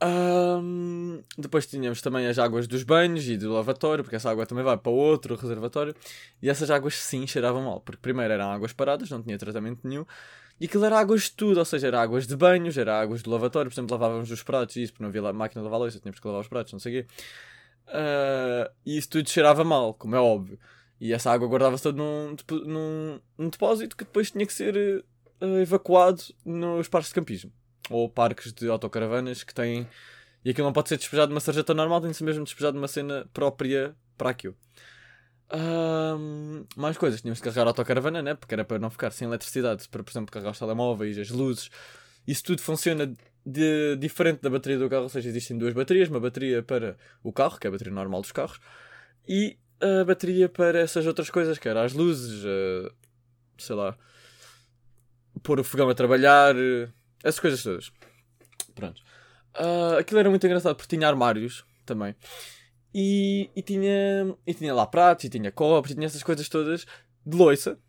Um, 0.05 1.23
depois 1.37 1.65
tínhamos 1.65 2.01
também 2.01 2.27
as 2.27 2.37
águas 2.37 2.67
dos 2.67 2.83
banhos 2.83 3.25
e 3.29 3.37
do 3.37 3.53
lavatório, 3.53 4.03
porque 4.03 4.17
essa 4.17 4.29
água 4.29 4.45
também 4.45 4.63
vai 4.63 4.77
para 4.77 4.91
outro 4.91 5.35
reservatório. 5.35 5.95
E 6.41 6.49
essas 6.49 6.69
águas 6.69 6.95
sim 6.95 7.25
cheiravam 7.25 7.63
mal, 7.63 7.79
porque 7.79 8.01
primeiro 8.01 8.33
eram 8.33 8.51
águas 8.51 8.73
paradas, 8.73 9.09
não 9.09 9.21
tinha 9.21 9.37
tratamento 9.37 9.87
nenhum. 9.87 10.05
E 10.59 10.65
aquilo 10.65 10.85
era 10.85 10.99
águas 10.99 11.23
de 11.23 11.31
tudo, 11.31 11.57
ou 11.57 11.65
seja, 11.65 11.87
era 11.87 12.01
águas 12.01 12.27
de 12.27 12.35
banhos, 12.35 12.77
era 12.77 12.99
águas 12.99 13.23
do 13.23 13.31
lavatório, 13.31 13.71
por 13.71 13.75
exemplo, 13.75 13.97
lavávamos 13.97 14.29
os 14.29 14.43
pratos 14.43 14.75
e 14.75 14.83
isso, 14.83 14.93
porque 14.93 15.03
não 15.03 15.09
havia 15.09 15.33
máquina 15.33 15.61
de 15.61 15.65
lavar 15.65 15.79
louça, 15.79 15.99
tínhamos 15.99 16.19
que 16.19 16.27
lavar 16.27 16.41
os 16.41 16.47
pratos, 16.47 16.73
não 16.73 16.79
sei 16.79 16.99
o 16.99 17.03
quê. 17.03 17.13
Uh, 17.87 18.71
e 18.85 18.97
isso 18.97 19.09
tudo 19.09 19.29
cheirava 19.29 19.63
mal, 19.63 19.93
como 19.93 20.15
é 20.15 20.19
óbvio. 20.19 20.59
E 20.99 21.13
essa 21.13 21.31
água 21.31 21.47
guardava-se 21.47 21.83
toda 21.83 21.97
num, 21.97 22.35
num, 22.65 23.19
num, 23.37 23.49
depósito 23.49 23.95
que 23.95 24.03
depois 24.03 24.31
tinha 24.31 24.45
que 24.45 24.53
ser 24.53 25.03
uh, 25.41 25.59
evacuado 25.61 26.21
nos 26.45 26.87
parques 26.87 27.09
de 27.09 27.15
campismo 27.15 27.51
ou 27.89 28.09
parques 28.09 28.51
de 28.51 28.67
autocaravanas 28.69 29.43
que 29.43 29.53
têm. 29.53 29.87
E 30.43 30.49
aquilo 30.49 30.67
não 30.67 30.73
pode 30.73 30.89
ser 30.89 30.97
despejado 30.97 31.27
de 31.27 31.33
uma 31.33 31.39
sarjeta 31.39 31.73
normal, 31.73 32.01
tem 32.01 32.11
de 32.11 32.17
ser 32.17 32.23
mesmo 32.23 32.43
despejado 32.43 32.73
de 32.73 32.79
uma 32.79 32.87
cena 32.87 33.25
própria 33.33 33.95
para 34.17 34.29
aquilo. 34.29 34.55
Um, 35.51 36.65
mais 36.75 36.97
coisas, 36.97 37.21
tínhamos 37.21 37.37
de 37.37 37.43
carregar 37.43 37.63
a 37.63 37.69
autocaravana, 37.69 38.21
né? 38.21 38.33
porque 38.33 38.53
era 38.53 38.65
para 38.65 38.79
não 38.79 38.89
ficar 38.89 39.11
sem 39.11 39.27
eletricidade, 39.27 39.87
para, 39.87 40.03
por 40.03 40.11
exemplo, 40.11 40.31
carregar 40.31 40.51
os 40.51 40.59
telemóveis, 40.59 41.17
as 41.17 41.29
luzes. 41.29 41.69
Isso 42.27 42.43
tudo 42.43 42.61
funciona 42.61 43.13
de, 43.45 43.95
diferente 43.97 44.41
da 44.41 44.49
bateria 44.49 44.79
do 44.79 44.89
carro, 44.89 45.03
ou 45.03 45.09
seja, 45.09 45.29
existem 45.29 45.57
duas 45.57 45.73
baterias: 45.73 46.09
uma 46.09 46.19
bateria 46.19 46.63
para 46.63 46.97
o 47.21 47.31
carro, 47.31 47.59
que 47.59 47.67
é 47.67 47.69
a 47.69 47.71
bateria 47.71 47.93
normal 47.93 48.21
dos 48.21 48.31
carros, 48.31 48.59
e 49.27 49.57
a 49.79 50.03
bateria 50.03 50.47
para 50.47 50.79
essas 50.79 51.05
outras 51.05 51.29
coisas, 51.29 51.59
que 51.59 51.67
era 51.67 51.83
as 51.83 51.93
luzes, 51.93 52.43
uh, 52.45 52.91
sei 53.57 53.75
lá, 53.75 53.97
pôr 55.43 55.59
o 55.59 55.63
fogão 55.63 55.89
a 55.89 55.93
trabalhar. 55.93 56.55
Uh, 56.55 56.91
essas 57.23 57.39
coisas 57.39 57.63
todas. 57.63 57.91
Pronto. 58.75 59.01
Uh, 59.55 59.97
aquilo 59.99 60.19
era 60.19 60.29
muito 60.29 60.45
engraçado 60.45 60.75
porque 60.75 60.95
tinha 60.95 61.07
armários 61.07 61.63
também. 61.85 62.15
E, 62.93 63.49
e, 63.55 63.61
tinha, 63.61 64.35
e 64.45 64.53
tinha 64.53 64.73
lá 64.73 64.85
pratos, 64.85 65.25
e 65.25 65.29
tinha 65.29 65.51
copos, 65.51 65.91
e 65.91 65.95
tinha 65.95 66.05
essas 66.05 66.21
coisas 66.21 66.47
todas 66.47 66.85
de 67.25 67.37
loiça. 67.37 67.79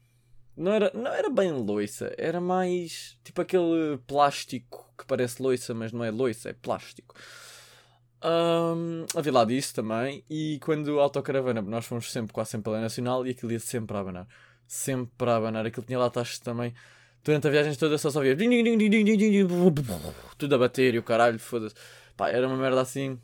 Não 0.56 0.72
era, 0.72 0.90
não 0.94 1.12
era 1.12 1.28
bem 1.28 1.50
loiça, 1.52 2.14
era 2.16 2.40
mais 2.40 3.18
tipo 3.24 3.42
aquele 3.42 3.98
plástico 4.06 4.88
que 4.96 5.04
parece 5.04 5.42
loiça, 5.42 5.74
mas 5.74 5.92
não 5.92 6.04
é 6.04 6.10
loiça, 6.10 6.50
é 6.50 6.52
plástico. 6.52 7.14
Um, 8.24 9.04
havia 9.14 9.32
lá 9.32 9.44
disso 9.44 9.74
também. 9.74 10.24
E 10.30 10.58
quando 10.62 10.98
a 10.98 11.02
autocaravana, 11.02 11.60
nós 11.60 11.84
fomos 11.84 12.10
sempre, 12.10 12.32
quase 12.32 12.50
sempre 12.50 12.64
pela 12.64 12.80
Nacional 12.80 13.26
e 13.26 13.30
aquilo 13.30 13.52
ia 13.52 13.60
sempre 13.60 13.96
a 13.96 14.00
abanar. 14.00 14.26
Sempre 14.66 15.28
a 15.30 15.36
abanar. 15.36 15.66
Aquilo 15.66 15.84
tinha 15.84 15.98
lá 15.98 16.08
taxas 16.08 16.38
também. 16.38 16.72
Durante 17.24 17.48
a 17.48 17.50
viagem 17.50 17.74
toda 17.74 17.96
só 17.96 18.10
só 18.10 18.20
via 18.20 18.36
tudo 20.36 20.54
a 20.54 20.58
bater 20.58 20.94
e 20.94 20.98
o 20.98 21.02
caralho, 21.02 21.38
foda-se. 21.38 21.74
Pá, 22.16 22.28
era 22.28 22.46
uma 22.46 22.56
merda 22.56 22.82
assim. 22.82 23.18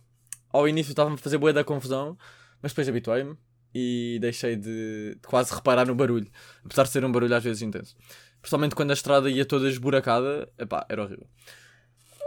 Ao 0.50 0.66
início 0.66 0.90
estava-me 0.90 1.16
a 1.16 1.19
fazer 1.19 1.37
boa 1.37 1.52
da 1.52 1.62
confusão, 1.62 2.16
mas 2.62 2.73
depois 2.73 2.88
habituei-me 2.88 3.37
e 3.75 4.19
deixei 4.21 4.57
de, 4.57 5.14
de, 5.14 5.26
quase 5.26 5.54
reparar 5.54 5.87
no 5.87 5.95
barulho. 5.95 6.26
Apesar 6.64 6.85
de 6.85 6.88
ser 6.88 7.04
um 7.04 7.12
barulho 7.12 7.35
às 7.37 7.45
vezes 7.45 7.61
intenso. 7.61 7.95
Principalmente 8.40 8.75
quando 8.75 8.90
a 8.90 8.95
estrada 8.95 9.28
ia 9.28 9.45
toda 9.45 9.69
esburacada, 9.69 10.50
epá, 10.59 10.87
era 10.88 11.02
horrível. 11.02 11.26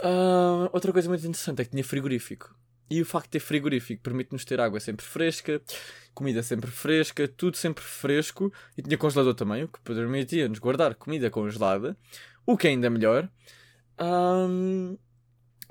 Uh, 0.03 0.70
outra 0.72 0.94
coisa 0.94 1.10
muito 1.10 1.25
interessante 1.25 1.62
é 1.62 1.65
que 1.65 1.72
tinha 1.72 1.84
frigorífico. 1.84 2.56
E 2.90 3.02
o 3.02 3.06
facto 3.06 3.25
de 3.25 3.32
ter 3.32 3.40
frigorífico 3.40 4.04
permite-nos 4.04 4.46
ter 4.46 4.60
água 4.60 4.80
sempre 4.80 5.06
fresca, 5.06 5.62
comida 6.13 6.44
sempre 6.44 6.70
fresca, 6.70 7.28
tudo 7.28 7.58
sempre 7.58 7.84
fresco. 7.84 8.54
E 8.78 8.82
tinha 8.82 8.98
congelador 8.98 9.34
também, 9.34 9.63
o 9.63 9.68
que 9.68 9.80
permitia-nos 9.82 10.60
guardar 10.60 10.96
comida 10.96 11.30
congelada, 11.30 11.98
o 12.46 12.58
que 12.58 12.68
é 12.68 12.72
ainda 12.72 12.90
melhor. 12.90 13.30
Um, 14.00 14.98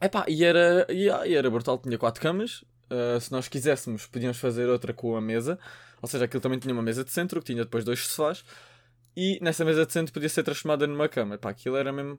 epá, 0.00 0.25
e 0.28 0.45
era, 0.45 0.87
e, 0.88 1.11
ah, 1.11 1.26
e 1.26 1.35
era 1.35 1.50
brutal, 1.50 1.78
tinha 1.78 1.99
quatro 1.99 2.21
camas. 2.21 2.64
Uh, 2.90 3.21
se 3.21 3.33
nós 3.33 3.49
quiséssemos, 3.49 4.07
podíamos 4.07 4.38
fazer 4.38 4.69
outra 4.69 4.92
com 4.92 5.16
a 5.16 5.21
mesa. 5.21 5.59
Ou 6.00 6.09
seja, 6.09 6.25
aquilo 6.25 6.40
também 6.40 6.59
tinha 6.59 6.75
uma 6.75 6.83
mesa 6.83 7.04
de 7.04 7.11
centro, 7.11 7.40
que 7.40 7.47
tinha 7.52 7.64
depois 7.64 7.85
dois 7.85 8.00
sofás. 8.00 8.45
E 9.16 9.38
nessa 9.42 9.64
mesa 9.64 9.87
de 9.87 9.92
centro 9.92 10.12
podia 10.12 10.28
ser 10.28 10.42
transformada 10.42 10.87
numa 10.87 11.09
cama. 11.09 11.37
Epá, 11.37 11.50
aquilo 11.50 11.76
era 11.76 11.92
mesmo. 11.92 12.19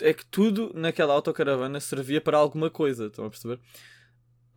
É 0.00 0.12
que 0.12 0.24
tudo 0.26 0.72
naquela 0.74 1.14
autocaravana 1.14 1.80
servia 1.80 2.20
para 2.20 2.36
alguma 2.36 2.70
coisa, 2.70 3.06
estão 3.06 3.24
a 3.24 3.30
perceber? 3.30 3.58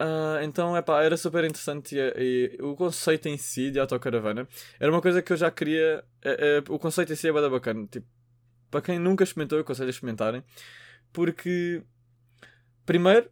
Uh, 0.01 0.41
então, 0.43 0.77
é 0.77 0.81
pá, 0.81 1.03
era 1.03 1.17
super 1.17 1.43
interessante 1.43 1.93
e, 1.93 2.57
e, 2.57 2.63
o 2.63 2.73
conceito 2.73 3.27
em 3.27 3.37
si 3.37 3.69
de 3.69 3.79
autocaravana 3.81 4.47
era 4.79 4.89
uma 4.89 5.01
coisa 5.01 5.21
que 5.21 5.33
eu 5.33 5.37
já 5.37 5.51
queria. 5.51 6.03
É, 6.21 6.57
é, 6.57 6.71
o 6.71 6.79
conceito 6.79 7.11
em 7.11 7.15
si 7.17 7.27
é 7.27 7.33
bada 7.33 7.49
bacana. 7.49 7.85
Tipo, 7.85 8.07
para 8.71 8.81
quem 8.81 8.97
nunca 8.97 9.23
experimentou, 9.23 9.57
eu 9.57 9.63
aconselho 9.63 9.87
a 9.87 9.89
experimentarem. 9.89 10.43
Porque, 11.11 11.83
primeiro, 12.85 13.29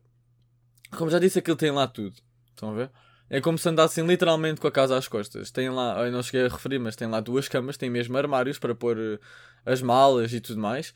como 0.92 1.10
já 1.10 1.20
disse, 1.20 1.40
aquilo 1.40 1.56
tem 1.56 1.72
lá 1.72 1.88
tudo. 1.88 2.16
Estão 2.50 2.72
a 2.72 2.74
ver? 2.74 2.92
É 3.30 3.40
como 3.42 3.58
se 3.58 3.68
andassem 3.70 4.06
literalmente 4.06 4.60
com 4.60 4.68
a 4.68 4.72
casa 4.72 4.98
às 4.98 5.08
costas. 5.08 5.52
Tem 5.52 5.70
lá, 5.70 6.06
eu 6.06 6.12
não 6.12 6.24
cheguei 6.24 6.46
a 6.46 6.50
referir, 6.50 6.80
mas 6.80 6.96
tem 6.96 7.08
lá 7.08 7.20
duas 7.20 7.48
camas, 7.48 7.78
tem 7.78 7.90
mesmo 7.90 8.18
armários 8.18 8.58
para 8.58 8.74
pôr 8.74 8.98
uh, 8.98 9.20
as 9.66 9.82
malas 9.82 10.34
e 10.34 10.42
tudo 10.42 10.60
mais. 10.60 10.90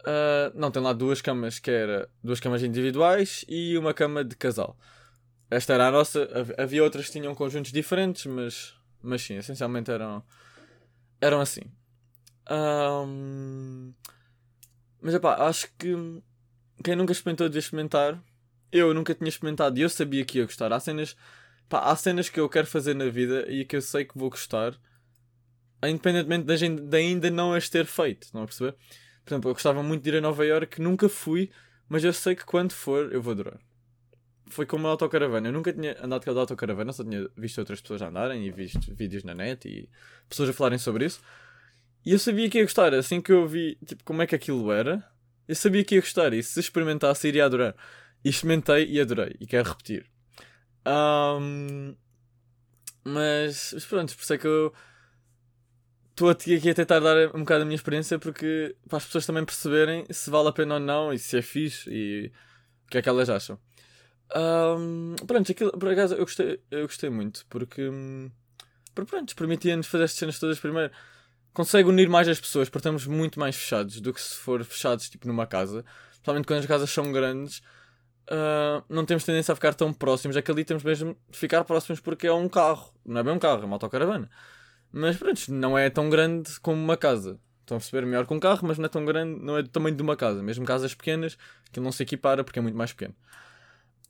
Uh, 0.00 0.52
não, 0.54 0.70
tem 0.70 0.82
lá 0.82 0.92
duas 0.92 1.20
camas 1.20 1.58
que 1.58 1.70
era 1.70 2.08
duas 2.22 2.40
camas 2.40 2.62
individuais 2.62 3.44
e 3.48 3.76
uma 3.76 3.92
cama 3.92 4.24
de 4.24 4.36
casal. 4.36 4.78
Esta 5.50 5.74
era 5.74 5.88
a 5.88 5.90
nossa. 5.90 6.28
Havia 6.56 6.82
outras 6.84 7.06
que 7.06 7.12
tinham 7.12 7.34
conjuntos 7.34 7.72
diferentes, 7.72 8.24
mas, 8.26 8.74
mas 9.02 9.20
sim, 9.20 9.36
essencialmente 9.36 9.90
eram, 9.90 10.22
eram 11.20 11.40
assim. 11.40 11.62
Um, 12.48 13.92
mas 15.02 15.18
pá, 15.18 15.48
acho 15.48 15.68
que 15.76 15.92
quem 16.84 16.94
nunca 16.94 17.12
experimentou 17.12 17.48
devia 17.48 17.58
experimentar. 17.58 18.22
Eu 18.70 18.94
nunca 18.94 19.12
tinha 19.12 19.28
experimentado 19.28 19.76
e 19.78 19.82
eu 19.82 19.88
sabia 19.88 20.24
que 20.24 20.38
ia 20.38 20.44
gostar. 20.44 20.72
Há 20.72 20.78
cenas, 20.78 21.16
pá, 21.68 21.80
há 21.80 21.96
cenas 21.96 22.28
que 22.28 22.38
eu 22.38 22.48
quero 22.48 22.68
fazer 22.68 22.94
na 22.94 23.08
vida 23.08 23.50
e 23.50 23.64
que 23.64 23.74
eu 23.74 23.82
sei 23.82 24.04
que 24.04 24.16
vou 24.16 24.30
gostar, 24.30 24.78
independentemente 25.82 26.46
de, 26.46 26.80
de 26.80 26.96
ainda 26.96 27.28
não 27.28 27.52
as 27.52 27.68
ter 27.68 27.86
feito. 27.86 28.28
Não 28.32 28.44
a 28.44 28.46
perceber? 28.46 28.76
Por 29.24 29.34
exemplo, 29.34 29.50
eu 29.50 29.54
gostava 29.54 29.82
muito 29.82 30.02
de 30.04 30.10
ir 30.10 30.16
a 30.16 30.20
Nova 30.20 30.46
York, 30.46 30.80
nunca 30.80 31.08
fui, 31.08 31.50
mas 31.88 32.04
eu 32.04 32.12
sei 32.12 32.36
que 32.36 32.44
quando 32.44 32.72
for 32.72 33.12
eu 33.12 33.20
vou 33.20 33.32
adorar 33.32 33.58
foi 34.50 34.66
como 34.66 34.84
uma 34.84 34.90
autocaravana. 34.90 35.48
Eu 35.48 35.52
nunca 35.52 35.72
tinha 35.72 35.96
andado 36.02 36.28
a 36.28 36.40
autocaravana, 36.40 36.92
só 36.92 37.02
tinha 37.04 37.28
visto 37.36 37.58
outras 37.58 37.80
pessoas 37.80 38.02
andarem 38.02 38.46
e 38.46 38.50
visto 38.50 38.94
vídeos 38.94 39.24
na 39.24 39.34
net 39.34 39.68
e 39.68 39.88
pessoas 40.28 40.50
a 40.50 40.52
falarem 40.52 40.78
sobre 40.78 41.06
isso. 41.06 41.20
E 42.04 42.12
eu 42.12 42.18
sabia 42.18 42.48
que 42.50 42.58
ia 42.58 42.64
gostar. 42.64 42.94
Assim 42.94 43.20
que 43.20 43.32
eu 43.32 43.46
vi 43.46 43.76
tipo, 43.86 44.04
como 44.04 44.22
é 44.22 44.26
que 44.26 44.34
aquilo 44.34 44.70
era, 44.72 45.04
eu 45.48 45.54
sabia 45.54 45.84
que 45.84 45.94
ia 45.94 46.00
gostar. 46.00 46.32
E 46.32 46.42
se 46.42 46.60
experimentasse, 46.60 47.28
iria 47.28 47.44
adorar. 47.44 47.74
E 48.24 48.28
experimentei 48.28 48.86
e 48.90 49.00
adorei. 49.00 49.36
E 49.40 49.46
quero 49.46 49.68
repetir. 49.68 50.06
Um, 50.86 51.94
mas, 53.04 53.72
mas 53.74 53.84
pronto, 53.86 54.14
por 54.14 54.22
isso 54.22 54.34
é 54.34 54.38
que 54.38 54.46
eu 54.46 54.72
estou 56.10 56.28
aqui 56.28 56.70
a 56.70 56.74
tentar 56.74 57.00
dar 57.00 57.34
um 57.34 57.40
bocado 57.40 57.62
a 57.62 57.64
minha 57.64 57.76
experiência 57.76 58.18
porque 58.18 58.76
para 58.88 58.98
as 58.98 59.06
pessoas 59.06 59.24
também 59.24 59.44
perceberem 59.44 60.04
se 60.10 60.30
vale 60.30 60.48
a 60.48 60.52
pena 60.52 60.74
ou 60.74 60.80
não 60.80 61.12
e 61.12 61.18
se 61.18 61.38
é 61.38 61.42
fixe 61.42 61.88
e 61.90 62.32
o 62.86 62.90
que 62.90 62.98
é 62.98 63.02
que 63.02 63.08
elas 63.08 63.30
acham. 63.30 63.58
Um, 64.34 65.16
pronto, 65.26 65.50
aquilo, 65.50 65.72
por 65.72 65.88
acaso 65.90 66.14
eu 66.14 66.20
gostei, 66.20 66.60
eu 66.70 66.82
gostei 66.82 67.10
muito 67.10 67.44
porque, 67.48 67.88
hum, 67.88 68.30
porque 68.94 69.10
pronto, 69.10 69.34
permitia-nos 69.34 69.86
fazer 69.86 70.04
estas 70.04 70.18
cenas 70.18 70.38
todas 70.38 70.58
primeiro. 70.58 70.92
Consegue 71.52 71.88
unir 71.88 72.08
mais 72.08 72.28
as 72.28 72.40
pessoas 72.40 72.68
porque 72.68 72.78
estamos 72.78 73.06
muito 73.06 73.40
mais 73.40 73.56
fechados 73.56 74.00
do 74.00 74.12
que 74.14 74.20
se 74.20 74.36
for 74.36 74.64
fechados 74.64 75.08
tipo 75.10 75.26
numa 75.26 75.46
casa. 75.46 75.84
Principalmente 76.10 76.46
quando 76.46 76.60
as 76.60 76.66
casas 76.66 76.90
são 76.90 77.10
grandes, 77.10 77.58
uh, 78.30 78.84
não 78.88 79.04
temos 79.04 79.24
tendência 79.24 79.52
a 79.52 79.54
ficar 79.56 79.74
tão 79.74 79.92
próximos. 79.92 80.36
É 80.36 80.42
que 80.42 80.50
ali 80.50 80.64
temos 80.64 80.84
mesmo 80.84 81.16
de 81.28 81.38
ficar 81.38 81.64
próximos 81.64 82.00
porque 82.00 82.26
é 82.26 82.32
um 82.32 82.48
carro, 82.48 82.94
não 83.04 83.20
é 83.20 83.24
bem 83.24 83.32
um 83.32 83.38
carro, 83.38 83.62
é 83.62 83.64
uma 83.64 83.74
autocaravana. 83.74 84.30
Mas 84.92 85.16
pronto, 85.16 85.40
não 85.52 85.76
é 85.76 85.90
tão 85.90 86.08
grande 86.08 86.58
como 86.60 86.80
uma 86.80 86.96
casa. 86.96 87.40
Estão 87.60 87.76
a 87.76 87.80
perceber? 87.80 88.06
Melhor 88.06 88.26
que 88.26 88.34
um 88.34 88.40
carro, 88.40 88.66
mas 88.66 88.78
não 88.78 88.86
é 88.86 88.88
tão 88.88 89.04
grande, 89.04 89.40
não 89.42 89.56
é 89.56 89.62
do 89.62 89.68
tamanho 89.68 89.96
de 89.96 90.02
uma 90.02 90.16
casa. 90.16 90.42
Mesmo 90.42 90.64
casas 90.64 90.94
pequenas, 90.94 91.36
que 91.72 91.80
não 91.80 91.92
se 91.92 92.02
equipara 92.02 92.44
porque 92.44 92.58
é 92.58 92.62
muito 92.62 92.76
mais 92.76 92.92
pequeno. 92.92 93.14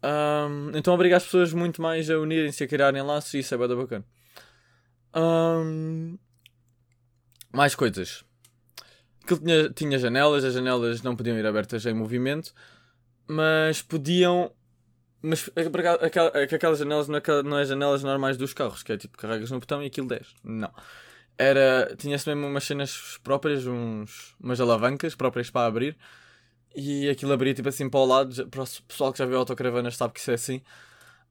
Um, 0.02 0.70
então 0.74 0.94
obriga 0.94 1.16
as 1.16 1.24
pessoas 1.24 1.52
muito 1.52 1.82
mais 1.82 2.08
a 2.08 2.18
unirem-se, 2.18 2.64
a 2.64 2.68
criarem 2.68 3.02
laços 3.02 3.34
e 3.34 3.40
isso 3.40 3.54
é 3.54 3.58
bada 3.58 3.76
bacana. 3.76 4.04
Um, 5.14 6.18
mais 7.52 7.74
coisas. 7.74 8.24
Aquilo 9.22 9.40
tinha, 9.40 9.70
tinha 9.70 9.98
janelas, 9.98 10.44
as 10.44 10.54
janelas 10.54 11.02
não 11.02 11.14
podiam 11.14 11.36
ir 11.38 11.46
abertas 11.46 11.84
em 11.86 11.94
movimento, 11.94 12.54
mas 13.28 13.82
podiam. 13.82 14.52
Mas 15.22 15.50
aquelas 16.50 16.78
janelas 16.78 17.06
não 17.06 17.18
é, 17.18 17.42
não 17.44 17.58
é 17.58 17.64
janelas 17.66 18.02
normais 18.02 18.38
dos 18.38 18.54
carros, 18.54 18.82
que 18.82 18.92
é 18.92 18.96
tipo 18.96 19.18
carregas 19.18 19.50
no 19.50 19.60
botão 19.60 19.82
e 19.82 19.86
aquilo 19.86 20.08
desce. 20.08 20.34
Não. 20.42 20.72
Era. 21.36 21.94
Tinha-se 21.96 22.26
mesmo 22.28 22.46
umas 22.46 22.64
cenas 22.64 23.18
próprias, 23.22 23.66
uns, 23.66 24.34
umas 24.40 24.60
alavancas 24.60 25.14
próprias 25.14 25.50
para 25.50 25.66
abrir 25.66 25.96
e 26.74 27.08
aquilo 27.08 27.32
abria 27.32 27.54
tipo 27.54 27.68
assim 27.68 27.88
para 27.88 28.00
o 28.00 28.04
lado. 28.06 28.48
Para 28.48 28.62
o 28.62 28.66
pessoal 28.86 29.12
que 29.12 29.18
já 29.18 29.26
viu 29.26 29.38
autocaravanas 29.38 29.96
sabe 29.96 30.14
que 30.14 30.20
isso 30.20 30.30
é 30.30 30.34
assim. 30.34 30.62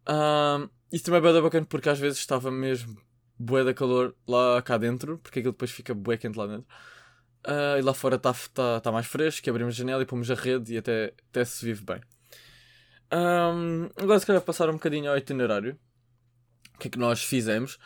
Um, 0.08 0.69
isso 0.91 1.05
também 1.05 1.19
é 1.19 1.34
bem 1.34 1.41
bacana 1.41 1.65
porque 1.65 1.89
às 1.89 2.00
vezes 2.00 2.19
estava 2.19 2.51
mesmo 2.51 2.98
bué 3.38 3.63
da 3.63 3.74
calor 3.74 4.15
lá 4.27 4.62
cá 4.62 4.77
dentro, 4.77 5.17
porque 5.19 5.39
aquilo 5.39 5.53
depois 5.53 5.72
fica 5.72 5.93
bué 5.93 6.17
quente 6.17 6.38
lá 6.38 6.48
dentro. 6.48 6.67
Uh, 7.48 7.79
e 7.79 7.81
lá 7.81 7.93
fora 7.93 8.17
está 8.17 8.34
tá, 8.53 8.81
tá 8.81 8.91
mais 8.91 9.08
fresco, 9.08 9.50
abrimos 9.50 9.75
a 9.75 9.77
janela 9.77 10.03
e 10.03 10.05
pomos 10.05 10.29
a 10.29 10.36
rede 10.36 10.74
e 10.74 10.77
até, 10.77 11.13
até 11.29 11.46
se 11.46 11.63
vive 11.65 11.84
bem. 11.86 12.01
Um, 13.12 13.89
agora 13.96 14.19
se 14.19 14.25
calhar 14.25 14.41
passar 14.41 14.69
um 14.69 14.74
bocadinho 14.74 15.10
ao 15.10 15.17
itinerário. 15.17 15.79
O 16.75 16.79
que 16.79 16.88
é 16.88 16.91
que 16.91 17.00
nós 17.00 17.24
fizemos? 17.24 17.77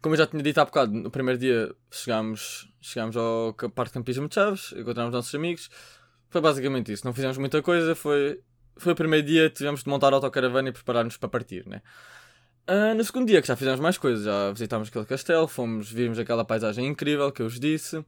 Como 0.00 0.14
eu 0.14 0.18
já 0.18 0.26
tinha 0.26 0.42
dito 0.42 0.58
há 0.58 0.64
bocado, 0.64 0.92
no 0.92 1.10
primeiro 1.10 1.38
dia 1.38 1.74
chegámos, 1.90 2.72
chegámos 2.80 3.16
ao 3.16 3.52
Parque 3.74 3.90
de 3.90 3.94
Campismo 3.94 4.28
de 4.28 4.34
Chaves, 4.34 4.72
encontramos 4.72 5.12
nossos 5.12 5.34
amigos, 5.34 5.68
foi 6.30 6.40
basicamente 6.40 6.92
isso. 6.92 7.04
Não 7.04 7.12
fizemos 7.12 7.36
muita 7.36 7.60
coisa. 7.60 7.94
Foi, 7.94 8.40
foi 8.76 8.92
o 8.92 8.96
primeiro 8.96 9.26
dia, 9.26 9.50
tivemos 9.50 9.82
de 9.82 9.88
montar 9.88 10.12
a 10.12 10.16
autocaravana 10.16 10.70
e 10.70 10.72
preparar-nos 10.72 11.16
para 11.16 11.28
partir, 11.28 11.66
né? 11.66 11.82
Uh, 12.68 12.94
no 12.94 13.02
segundo 13.02 13.26
dia, 13.26 13.42
que 13.42 13.48
já 13.48 13.56
fizemos 13.56 13.80
mais 13.80 13.98
coisas, 13.98 14.24
já 14.24 14.50
visitámos 14.52 14.88
aquele 14.88 15.04
castelo, 15.04 15.48
fomos, 15.48 15.90
vimos 15.90 16.18
aquela 16.18 16.44
paisagem 16.44 16.86
incrível 16.86 17.32
que 17.32 17.42
eu 17.42 17.48
vos 17.48 17.58
disse. 17.58 17.98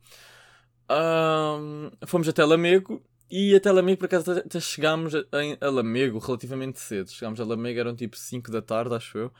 Uh, 0.88 1.90
fomos 2.06 2.28
até 2.28 2.44
Lamego 2.44 3.02
e 3.28 3.56
até 3.56 3.72
Lamego, 3.72 3.98
por 3.98 4.06
acaso, 4.06 4.30
até 4.30 4.60
chegámos 4.60 5.14
em, 5.14 5.56
a 5.60 5.68
Lamego 5.68 6.18
relativamente 6.18 6.78
cedo. 6.78 7.10
Chegámos 7.10 7.40
a 7.40 7.44
Lamego, 7.44 7.80
eram 7.80 7.96
tipo 7.96 8.16
5 8.16 8.52
da 8.52 8.62
tarde, 8.62 8.94
acho 8.94 9.18
eu. 9.18 9.32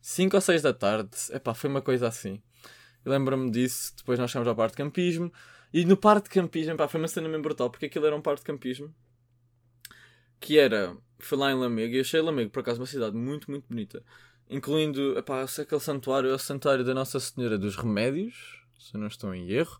5 0.00 0.36
ou 0.36 0.40
6 0.40 0.62
da 0.62 0.72
tarde. 0.72 1.10
Epá, 1.30 1.52
foi 1.52 1.68
uma 1.68 1.82
coisa 1.82 2.08
assim. 2.08 2.40
Lembro-me 3.04 3.50
disso. 3.50 3.92
Depois 3.96 4.18
nós 4.18 4.30
chegámos 4.30 4.48
ao 4.48 4.54
parque 4.54 4.76
de 4.76 4.84
campismo. 4.84 5.30
E 5.72 5.84
no 5.84 5.96
parque 5.96 6.28
de 6.28 6.34
campismo, 6.34 6.76
pá, 6.76 6.86
foi 6.86 7.00
uma 7.00 7.08
cena 7.08 7.28
mesmo 7.28 7.42
brutal, 7.42 7.70
porque 7.70 7.86
aquilo 7.86 8.06
era 8.06 8.14
um 8.14 8.20
parque 8.20 8.40
de 8.40 8.46
campismo 8.46 8.94
que 10.38 10.58
era, 10.58 10.96
foi 11.20 11.38
lá 11.38 11.52
em 11.52 11.54
Lamego, 11.54 11.94
e 11.94 12.00
achei 12.00 12.20
Lamego, 12.20 12.50
por 12.50 12.60
acaso, 12.60 12.80
uma 12.80 12.86
cidade 12.86 13.16
muito, 13.16 13.50
muito 13.50 13.64
bonita. 13.68 14.02
Incluindo, 14.50 15.16
epá, 15.16 15.42
aquele 15.44 15.80
santuário, 15.80 16.28
é 16.28 16.34
o 16.34 16.38
santuário 16.38 16.84
da 16.84 16.92
Nossa 16.92 17.20
Senhora 17.20 17.56
dos 17.56 17.76
Remédios, 17.76 18.60
se 18.76 18.96
não 18.98 19.06
estou 19.06 19.32
em 19.32 19.48
erro. 19.48 19.78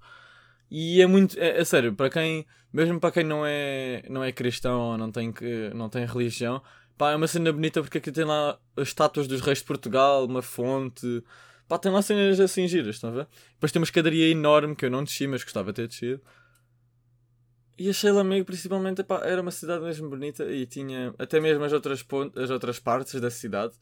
E 0.71 1.03
é 1.03 1.07
muito, 1.07 1.39
é, 1.39 1.59
é, 1.61 1.65
sério, 1.65 1.95
para 1.95 2.09
quem, 2.09 2.47
mesmo 2.73 3.01
para 3.01 3.11
quem 3.11 3.25
não 3.25 3.45
é, 3.45 4.05
não 4.09 4.23
é 4.23 4.31
cristão 4.31 4.81
ou 4.81 4.97
não 4.97 5.11
tem, 5.11 5.35
não 5.75 5.89
tem 5.89 6.07
religião, 6.07 6.63
Pá, 6.97 7.11
é 7.11 7.17
uma 7.17 7.27
cena 7.27 7.53
bonita 7.53 7.83
porque 7.83 7.99
aqui 7.99 8.13
tem 8.13 8.25
lá 8.25 8.59
as 8.77 8.89
estátuas 8.89 9.27
dos 9.27 9.41
reis 9.41 9.59
de 9.59 9.65
Portugal, 9.65 10.25
uma 10.25 10.43
fonte. 10.43 11.25
Pá, 11.73 11.79
tem 11.79 11.91
lá 11.91 12.03
cenas 12.03 12.39
assim 12.39 12.69
giras, 12.69 12.97
estão 12.97 13.09
a 13.09 13.13
ver? 13.15 13.29
Depois 13.55 13.73
tem 13.73 13.81
uma 13.81 13.85
escadaria 13.85 14.29
enorme 14.29 14.77
que 14.77 14.85
eu 14.85 14.91
não 14.91 15.03
desci, 15.03 15.27
mas 15.27 15.43
gostava 15.43 15.73
de 15.73 15.77
ter 15.77 15.89
descido. 15.89 16.21
E 17.79 17.89
achei 17.89 18.13
Lamego 18.13 18.45
principalmente, 18.45 19.01
epá, 19.01 19.23
era 19.25 19.41
uma 19.41 19.51
cidade 19.51 19.83
mesmo 19.83 20.11
bonita 20.11 20.45
e 20.53 20.67
tinha 20.67 21.15
até 21.19 21.41
mesmo 21.41 21.65
as 21.65 21.73
outras, 21.73 22.05
as 22.37 22.51
outras 22.51 22.79
partes 22.79 23.19
da 23.19 23.31
cidade, 23.31 23.73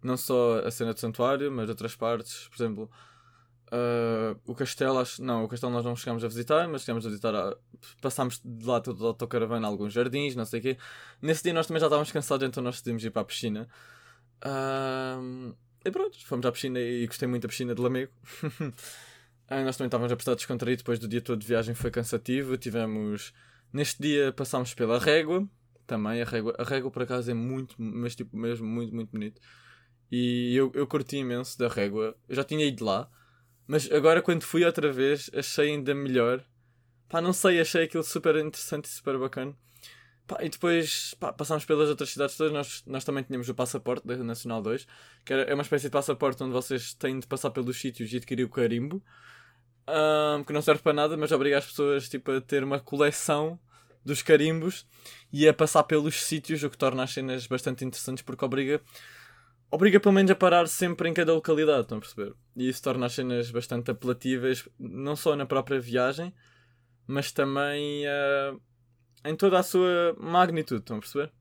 não 0.00 0.16
só 0.16 0.60
a 0.60 0.70
cena 0.70 0.94
do 0.94 1.00
santuário, 1.00 1.50
mas 1.50 1.68
outras 1.68 1.96
partes, 1.96 2.46
por 2.46 2.54
exemplo, 2.54 2.90
uh, 3.72 4.38
o 4.46 4.54
castelo, 4.54 5.00
acho, 5.00 5.20
não, 5.20 5.42
o 5.42 5.48
castelo 5.48 5.72
nós 5.72 5.84
não 5.84 5.96
chegámos 5.96 6.24
a 6.24 6.28
visitar, 6.28 6.68
mas 6.68 6.82
chegámos 6.82 7.04
a 7.04 7.08
visitar, 7.08 7.34
a, 7.34 7.56
passámos 8.00 8.40
de 8.44 8.64
lá 8.64 8.80
toda 8.80 9.02
a 9.02 9.08
autocaravana, 9.08 9.66
alguns 9.66 9.92
jardins, 9.92 10.36
não 10.36 10.44
sei 10.44 10.60
o 10.60 10.62
quê. 10.62 10.78
Nesse 11.20 11.42
dia 11.42 11.52
nós 11.52 11.66
também 11.66 11.80
já 11.80 11.86
estávamos 11.86 12.12
cansados, 12.12 12.46
então 12.46 12.62
nós 12.62 12.76
decidimos 12.76 13.04
ir 13.04 13.10
para 13.10 13.22
a 13.22 13.24
piscina. 13.24 13.68
Uh, 14.40 15.52
e 15.84 15.90
pronto, 15.90 16.16
fomos 16.26 16.46
à 16.46 16.52
piscina 16.52 16.78
e 16.78 17.06
gostei 17.06 17.28
muito 17.28 17.42
da 17.42 17.48
piscina 17.48 17.74
de 17.74 17.80
Lamego. 17.80 18.12
Ah, 19.52 19.64
nós 19.64 19.76
também 19.76 19.88
estávamos 19.88 20.12
a 20.12 20.14
prestar 20.14 20.36
descontraído 20.36 20.78
depois 20.78 21.00
do 21.00 21.08
dia 21.08 21.20
todo 21.20 21.40
de 21.40 21.46
viagem, 21.48 21.74
foi 21.74 21.90
cansativo. 21.90 22.56
Tivemos. 22.56 23.32
Neste 23.72 24.00
dia 24.00 24.32
passámos 24.32 24.74
pela 24.74 24.96
régua, 24.96 25.44
também. 25.90 26.22
A 26.22 26.24
régua, 26.24 26.54
a 26.56 26.62
régua 26.62 26.88
por 26.88 27.02
acaso 27.02 27.28
é 27.28 27.34
muito, 27.34 27.74
mas 27.76 28.14
tipo, 28.14 28.36
mesmo 28.36 28.64
muito, 28.64 28.94
muito 28.94 29.10
bonito. 29.10 29.40
E 30.10 30.54
eu, 30.54 30.70
eu 30.74 30.86
curti 30.86 31.16
imenso 31.16 31.58
da 31.58 31.66
régua. 31.66 32.16
Eu 32.28 32.36
já 32.36 32.44
tinha 32.44 32.64
ido 32.64 32.84
lá, 32.84 33.10
mas 33.66 33.90
agora 33.90 34.22
quando 34.22 34.42
fui 34.44 34.64
outra 34.64 34.92
vez 34.92 35.28
achei 35.34 35.70
ainda 35.70 35.94
melhor. 35.94 36.44
Pá, 37.08 37.20
não 37.20 37.32
sei, 37.32 37.60
achei 37.60 37.84
aquilo 37.84 38.04
super 38.04 38.36
interessante 38.36 38.84
e 38.84 38.88
super 38.88 39.18
bacana. 39.18 39.56
Pá, 40.30 40.38
e 40.44 40.48
depois 40.48 41.12
pá, 41.18 41.32
passámos 41.32 41.64
pelas 41.64 41.88
outras 41.88 42.10
cidades 42.10 42.36
todas. 42.36 42.52
Nós, 42.52 42.84
nós 42.86 43.04
também 43.04 43.24
tínhamos 43.24 43.48
o 43.48 43.54
passaporte 43.54 44.06
da 44.06 44.16
Nacional 44.18 44.62
2, 44.62 44.86
que 45.24 45.32
era, 45.32 45.42
é 45.42 45.54
uma 45.54 45.64
espécie 45.64 45.86
de 45.86 45.90
passaporte 45.90 46.40
onde 46.44 46.52
vocês 46.52 46.94
têm 46.94 47.18
de 47.18 47.26
passar 47.26 47.50
pelos 47.50 47.80
sítios 47.80 48.12
e 48.12 48.16
adquirir 48.16 48.44
o 48.44 48.48
carimbo 48.48 49.02
um, 49.88 50.44
que 50.44 50.52
não 50.52 50.62
serve 50.62 50.82
para 50.82 50.92
nada, 50.92 51.16
mas 51.16 51.32
obriga 51.32 51.58
as 51.58 51.66
pessoas 51.66 52.08
tipo, 52.08 52.30
a 52.30 52.40
ter 52.40 52.62
uma 52.62 52.78
coleção 52.78 53.58
dos 54.04 54.22
carimbos 54.22 54.86
e 55.32 55.48
a 55.48 55.52
passar 55.52 55.82
pelos 55.82 56.22
sítios, 56.22 56.62
o 56.62 56.70
que 56.70 56.78
torna 56.78 57.02
as 57.02 57.10
cenas 57.10 57.48
bastante 57.48 57.84
interessantes 57.84 58.22
porque 58.22 58.44
obriga, 58.44 58.80
obriga 59.68 59.98
pelo 59.98 60.14
menos 60.14 60.30
a 60.30 60.36
parar 60.36 60.68
sempre 60.68 61.08
em 61.08 61.12
cada 61.12 61.34
localidade, 61.34 61.80
estão 61.80 61.98
a 61.98 62.00
perceber? 62.00 62.34
E 62.56 62.68
isso 62.68 62.80
torna 62.80 63.06
as 63.06 63.14
cenas 63.14 63.50
bastante 63.50 63.90
apelativas, 63.90 64.68
não 64.78 65.16
só 65.16 65.34
na 65.34 65.44
própria 65.44 65.80
viagem, 65.80 66.32
mas 67.04 67.32
também 67.32 68.04
uh, 68.06 68.60
em 69.24 69.36
toda 69.36 69.58
a 69.58 69.62
sua 69.62 70.16
magnitude, 70.18 70.80
estão 70.80 70.96
a 70.96 71.00
perceber? 71.00 71.32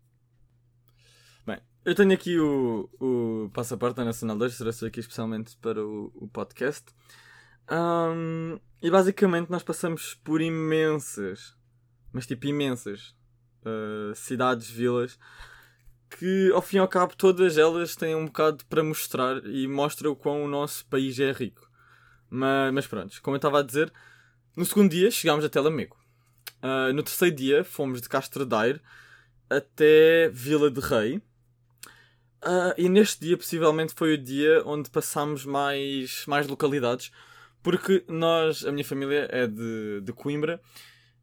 Bem, 1.46 1.60
eu 1.86 1.96
tenho 1.96 2.14
aqui 2.14 2.40
o, 2.40 2.90
o 3.00 3.50
passaporte 3.54 4.04
Nacional 4.04 4.38
2, 4.38 4.58
trouxe 4.58 4.86
aqui 4.86 5.00
especialmente 5.00 5.58
para 5.58 5.84
o, 5.86 6.12
o 6.16 6.28
podcast. 6.28 6.86
Um, 7.72 8.60
e 8.82 8.90
basicamente 8.90 9.50
nós 9.50 9.64
passamos 9.64 10.16
por 10.24 10.42
imensas, 10.42 11.56
mas 12.12 12.26
tipo 12.26 12.48
imensas, 12.48 13.16
uh, 13.64 14.16
cidades, 14.16 14.70
vilas, 14.70 15.20
que 16.10 16.52
ao 16.52 16.62
fim 16.62 16.78
e 16.78 16.80
ao 16.80 16.88
cabo 16.88 17.16
todas 17.16 17.58
elas 17.58 17.96
têm 17.96 18.16
um 18.16 18.26
bocado 18.26 18.66
para 18.66 18.84
mostrar 18.84 19.46
e 19.46 19.68
mostra 19.68 20.10
o 20.10 20.16
quão 20.16 20.44
o 20.44 20.48
nosso 20.48 20.86
país 20.88 21.20
é 21.20 21.32
rico. 21.32 21.70
Mas, 22.30 22.74
mas 22.74 22.88
pronto, 22.88 23.22
como 23.22 23.36
eu 23.36 23.40
estava 23.40 23.60
a 23.60 23.64
dizer, 23.64 23.94
no 24.56 24.66
segundo 24.66 24.90
dia 24.90 25.12
chegámos 25.12 25.46
até 25.46 25.60
Lamego. 25.60 25.99
Uh, 26.62 26.94
no 26.94 27.04
terceiro 27.04 27.36
dia 27.36 27.64
fomos 27.64 28.02
de 28.02 28.10
Castro 28.10 28.46
Daire 28.46 28.82
até 29.50 30.30
Vila 30.30 30.70
de 30.70 30.80
Rei. 30.80 31.18
Uh, 32.44 32.74
e 32.78 32.88
neste 32.88 33.20
dia 33.26 33.38
possivelmente 33.38 33.94
foi 33.94 34.14
o 34.14 34.18
dia 34.18 34.64
onde 34.66 34.90
passámos 34.90 35.46
mais, 35.46 36.26
mais 36.26 36.48
localidades 36.48 37.12
porque 37.62 38.04
nós, 38.08 38.66
a 38.66 38.72
minha 38.72 38.86
família 38.86 39.28
é 39.32 39.48
de, 39.48 40.02
de 40.02 40.14
Coimbra, 40.14 40.62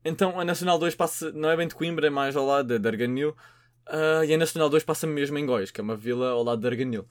então 0.04 0.38
a 0.38 0.44
Nacional 0.44 0.78
2 0.78 0.94
passa, 0.94 1.32
não 1.32 1.50
é 1.50 1.56
bem 1.56 1.66
de 1.66 1.74
Coimbra, 1.74 2.06
é 2.06 2.10
mais 2.10 2.36
ao 2.36 2.46
lado 2.46 2.78
de 2.78 2.88
Arganil, 2.88 3.30
uh, 3.88 4.24
e 4.24 4.34
a 4.34 4.38
Nacional 4.38 4.68
2 4.68 4.84
passa 4.84 5.06
mesmo 5.06 5.38
em 5.38 5.46
Góis, 5.46 5.70
que 5.70 5.80
é 5.80 5.84
uma 5.84 5.96
vila 5.96 6.30
ao 6.30 6.42
lado 6.42 6.60
de 6.60 6.66
Arganil. 6.66 7.06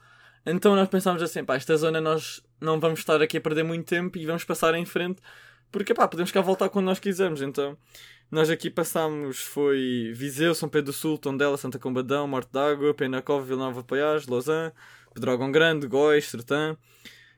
Então 0.46 0.76
nós 0.76 0.88
pensámos 0.88 1.24
assim, 1.24 1.44
pá, 1.44 1.56
esta 1.56 1.76
zona 1.76 2.00
nós 2.00 2.42
não 2.62 2.80
vamos 2.80 3.00
estar 3.00 3.22
aqui 3.22 3.38
a 3.38 3.42
perder 3.42 3.64
muito 3.64 3.88
tempo 3.88 4.18
e 4.18 4.26
vamos 4.26 4.44
passar 4.44 4.76
em 4.76 4.86
frente, 4.86 5.22
porque 5.72 5.94
pá, 5.94 6.08
podemos 6.08 6.32
cá 6.32 6.40
voltar 6.40 6.70
quando 6.70 6.86
nós 6.86 7.00
quisermos. 7.00 7.42
Então 7.42 7.76
nós 8.32 8.50
aqui 8.50 8.70
passámos, 8.70 9.40
foi 9.40 10.12
Viseu, 10.14 10.54
São 10.56 10.68
Pedro 10.68 10.92
do 10.92 10.94
Sul, 10.94 11.18
Tondela, 11.18 11.58
Santa 11.58 11.80
Combadão, 11.80 12.28
Morte 12.28 12.52
d'Água, 12.52 12.94
Penacova, 12.94 13.46
Vila 13.46 13.66
Nova 13.66 13.84
Paiás, 13.84 14.28
Lausanne, 14.28 14.74
Pedrógão 15.14 15.52
Grande, 15.52 15.88
Góis, 15.88 16.30
Sertã. 16.30 16.78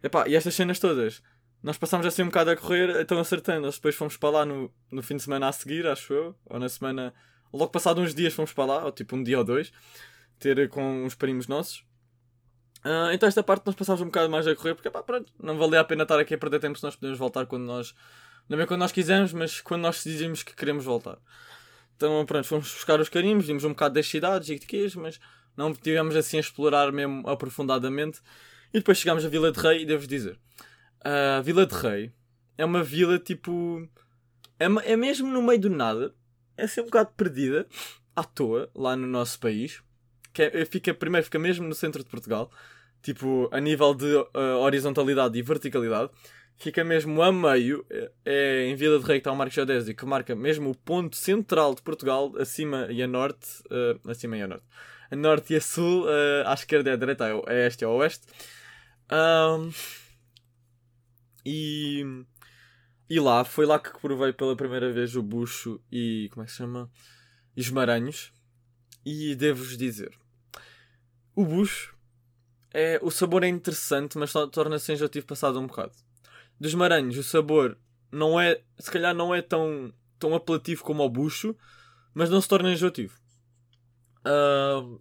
Epá, 0.01 0.27
e 0.27 0.35
estas 0.35 0.55
cenas 0.55 0.79
todas 0.79 1.21
nós 1.61 1.77
passámos 1.77 2.05
assim 2.05 2.21
um 2.21 2.27
bocado 2.27 2.51
a 2.51 2.55
correr, 2.55 3.01
então 3.01 3.19
acertando. 3.19 3.61
Nós 3.61 3.75
depois 3.75 3.95
fomos 3.95 4.15
para 4.17 4.29
lá 4.29 4.45
no, 4.45 4.71
no 4.91 5.01
fim 5.01 5.15
de 5.17 5.23
semana 5.23 5.47
a 5.47 5.51
seguir, 5.51 5.85
acho 5.87 6.13
eu, 6.13 6.35
ou 6.45 6.59
na 6.59 6.69
semana. 6.69 7.13
Logo 7.51 7.71
passado 7.71 8.01
uns 8.01 8.13
dias 8.13 8.33
fomos 8.33 8.53
para 8.53 8.65
lá, 8.65 8.85
ou 8.85 8.91
tipo 8.91 9.15
um 9.15 9.23
dia 9.23 9.37
ou 9.37 9.43
dois, 9.43 9.71
ter 10.39 10.69
com 10.69 11.03
uns 11.03 11.15
primos 11.15 11.47
nossos. 11.47 11.79
Uh, 12.85 13.11
então 13.11 13.27
esta 13.27 13.43
parte 13.43 13.65
nós 13.65 13.75
passámos 13.75 14.01
um 14.01 14.05
bocado 14.05 14.29
mais 14.29 14.47
a 14.47 14.55
correr, 14.55 14.75
porque 14.75 14.89
pá, 14.89 15.01
pronto, 15.01 15.31
não 15.41 15.57
valia 15.57 15.79
a 15.79 15.83
pena 15.83 16.03
estar 16.03 16.19
aqui 16.19 16.35
a 16.35 16.37
perder 16.37 16.59
tempo 16.59 16.77
se 16.77 16.83
nós 16.83 16.95
podemos 16.95 17.17
voltar 17.17 17.45
quando 17.45 17.63
nós. 17.63 17.93
Não 18.49 18.59
é 18.59 18.65
quando 18.65 18.79
nós 18.79 18.91
quisermos, 18.91 19.33
mas 19.33 19.61
quando 19.61 19.81
nós 19.81 20.03
decidimos 20.03 20.43
que 20.43 20.55
queremos 20.55 20.85
voltar. 20.85 21.17
Então 21.95 22.25
pronto, 22.25 22.47
fomos 22.47 22.71
buscar 22.71 22.99
os 22.99 23.09
carimbos, 23.09 23.47
vimos 23.47 23.63
um 23.63 23.69
bocado 23.69 23.95
das 23.95 24.07
cidades 24.07 24.49
e 24.49 24.59
de 24.59 24.65
quês, 24.65 24.95
mas 24.95 25.19
não 25.55 25.73
tivemos 25.73 26.15
assim 26.15 26.37
a 26.37 26.39
explorar 26.39 26.91
mesmo 26.91 27.27
aprofundadamente. 27.27 28.21
E 28.73 28.79
depois 28.79 28.97
chegámos 28.97 29.25
a 29.25 29.29
Vila 29.29 29.51
de 29.51 29.59
Rei 29.59 29.81
e 29.81 29.85
devo 29.85 30.05
dizer, 30.05 30.39
a 31.03 31.41
Vila 31.41 31.65
de 31.65 31.73
Rei 31.73 32.11
é 32.57 32.65
uma 32.65 32.83
vila 32.83 33.19
tipo. 33.19 33.87
É, 34.59 34.65
é 34.91 34.95
mesmo 34.97 35.27
no 35.27 35.41
meio 35.41 35.59
do 35.59 35.69
nada. 35.69 36.13
É 36.57 36.63
assim 36.63 36.81
um 36.81 36.85
bocado 36.85 37.11
perdida, 37.15 37.67
à 38.15 38.23
toa, 38.23 38.69
lá 38.75 38.95
no 38.95 39.05
nosso 39.05 39.39
país. 39.39 39.81
Que 40.33 40.43
é, 40.43 40.65
fica, 40.65 40.93
primeiro 40.93 41.25
fica 41.25 41.37
mesmo 41.37 41.67
no 41.67 41.75
centro 41.75 42.03
de 42.03 42.09
Portugal. 42.09 42.51
Tipo, 43.01 43.47
a 43.51 43.59
nível 43.59 43.93
de 43.93 44.11
uh, 44.15 44.57
horizontalidade 44.61 45.37
e 45.37 45.41
verticalidade. 45.41 46.09
Fica 46.57 46.83
mesmo 46.83 47.21
a 47.21 47.31
meio. 47.31 47.85
É, 47.89 48.11
é 48.25 48.65
em 48.65 48.75
Vila 48.75 48.97
de 48.99 49.05
Rei 49.05 49.17
que 49.17 49.21
está 49.21 49.31
o 49.31 49.35
Marco 49.35 49.53
Geodésio, 49.53 49.95
que 49.95 50.05
marca 50.05 50.35
mesmo 50.35 50.71
o 50.71 50.75
ponto 50.75 51.15
central 51.15 51.75
de 51.75 51.83
Portugal, 51.83 52.33
acima 52.39 52.87
e 52.89 53.01
a 53.03 53.07
norte. 53.07 53.47
Uh, 53.65 54.09
acima 54.09 54.35
e 54.35 54.41
a 54.41 54.47
norte. 54.47 54.65
A 55.11 55.15
norte 55.15 55.53
e 55.53 55.57
a 55.57 55.61
sul, 55.61 56.05
uh, 56.05 56.47
à 56.47 56.53
esquerda 56.53 56.89
e 56.89 56.93
à 56.93 56.95
direita, 56.95 57.27
é, 57.27 57.63
é 57.63 57.67
este 57.67 57.83
e 57.83 57.85
a 57.85 57.89
oeste. 57.89 58.25
Um, 59.11 59.71
e, 61.45 62.03
e 63.07 63.19
lá, 63.19 63.45
foi 63.45 63.65
lá 63.67 63.79
que 63.79 63.97
provei 64.01 64.33
pela 64.33 64.55
primeira 64.55 64.91
vez 64.91 65.15
o 65.15 65.21
bucho 65.21 65.79
e. 65.91 66.27
como 66.31 66.43
é 66.43 66.45
que 66.45 66.51
se 66.51 66.57
chama? 66.57 66.89
E 67.55 67.61
os 67.61 67.69
maranhos. 67.69 68.33
E 69.05 69.35
devo-vos 69.35 69.77
dizer: 69.77 70.11
o 71.35 71.45
bucho, 71.45 71.95
é, 72.73 72.99
o 73.03 73.11
sabor 73.11 73.43
é 73.43 73.47
interessante, 73.47 74.17
mas 74.17 74.33
torna-se 74.51 74.91
enjoativo 74.91 75.27
passado 75.27 75.59
um 75.59 75.67
bocado. 75.67 76.06
Dos 76.59 76.73
maranhos, 76.73 77.17
o 77.17 77.23
sabor 77.23 77.77
não 78.11 78.39
é. 78.39 78.61
se 78.79 78.89
calhar 78.91 79.13
não 79.13 79.33
é 79.33 79.41
tão, 79.41 79.93
tão 80.17 80.33
apelativo 80.33 80.83
como 80.83 81.03
o 81.03 81.09
bucho, 81.09 81.55
mas 82.13 82.29
não 82.29 82.41
se 82.41 82.47
torna 82.47 82.71
enjoativo. 82.71 83.15
Uh, 84.25 84.99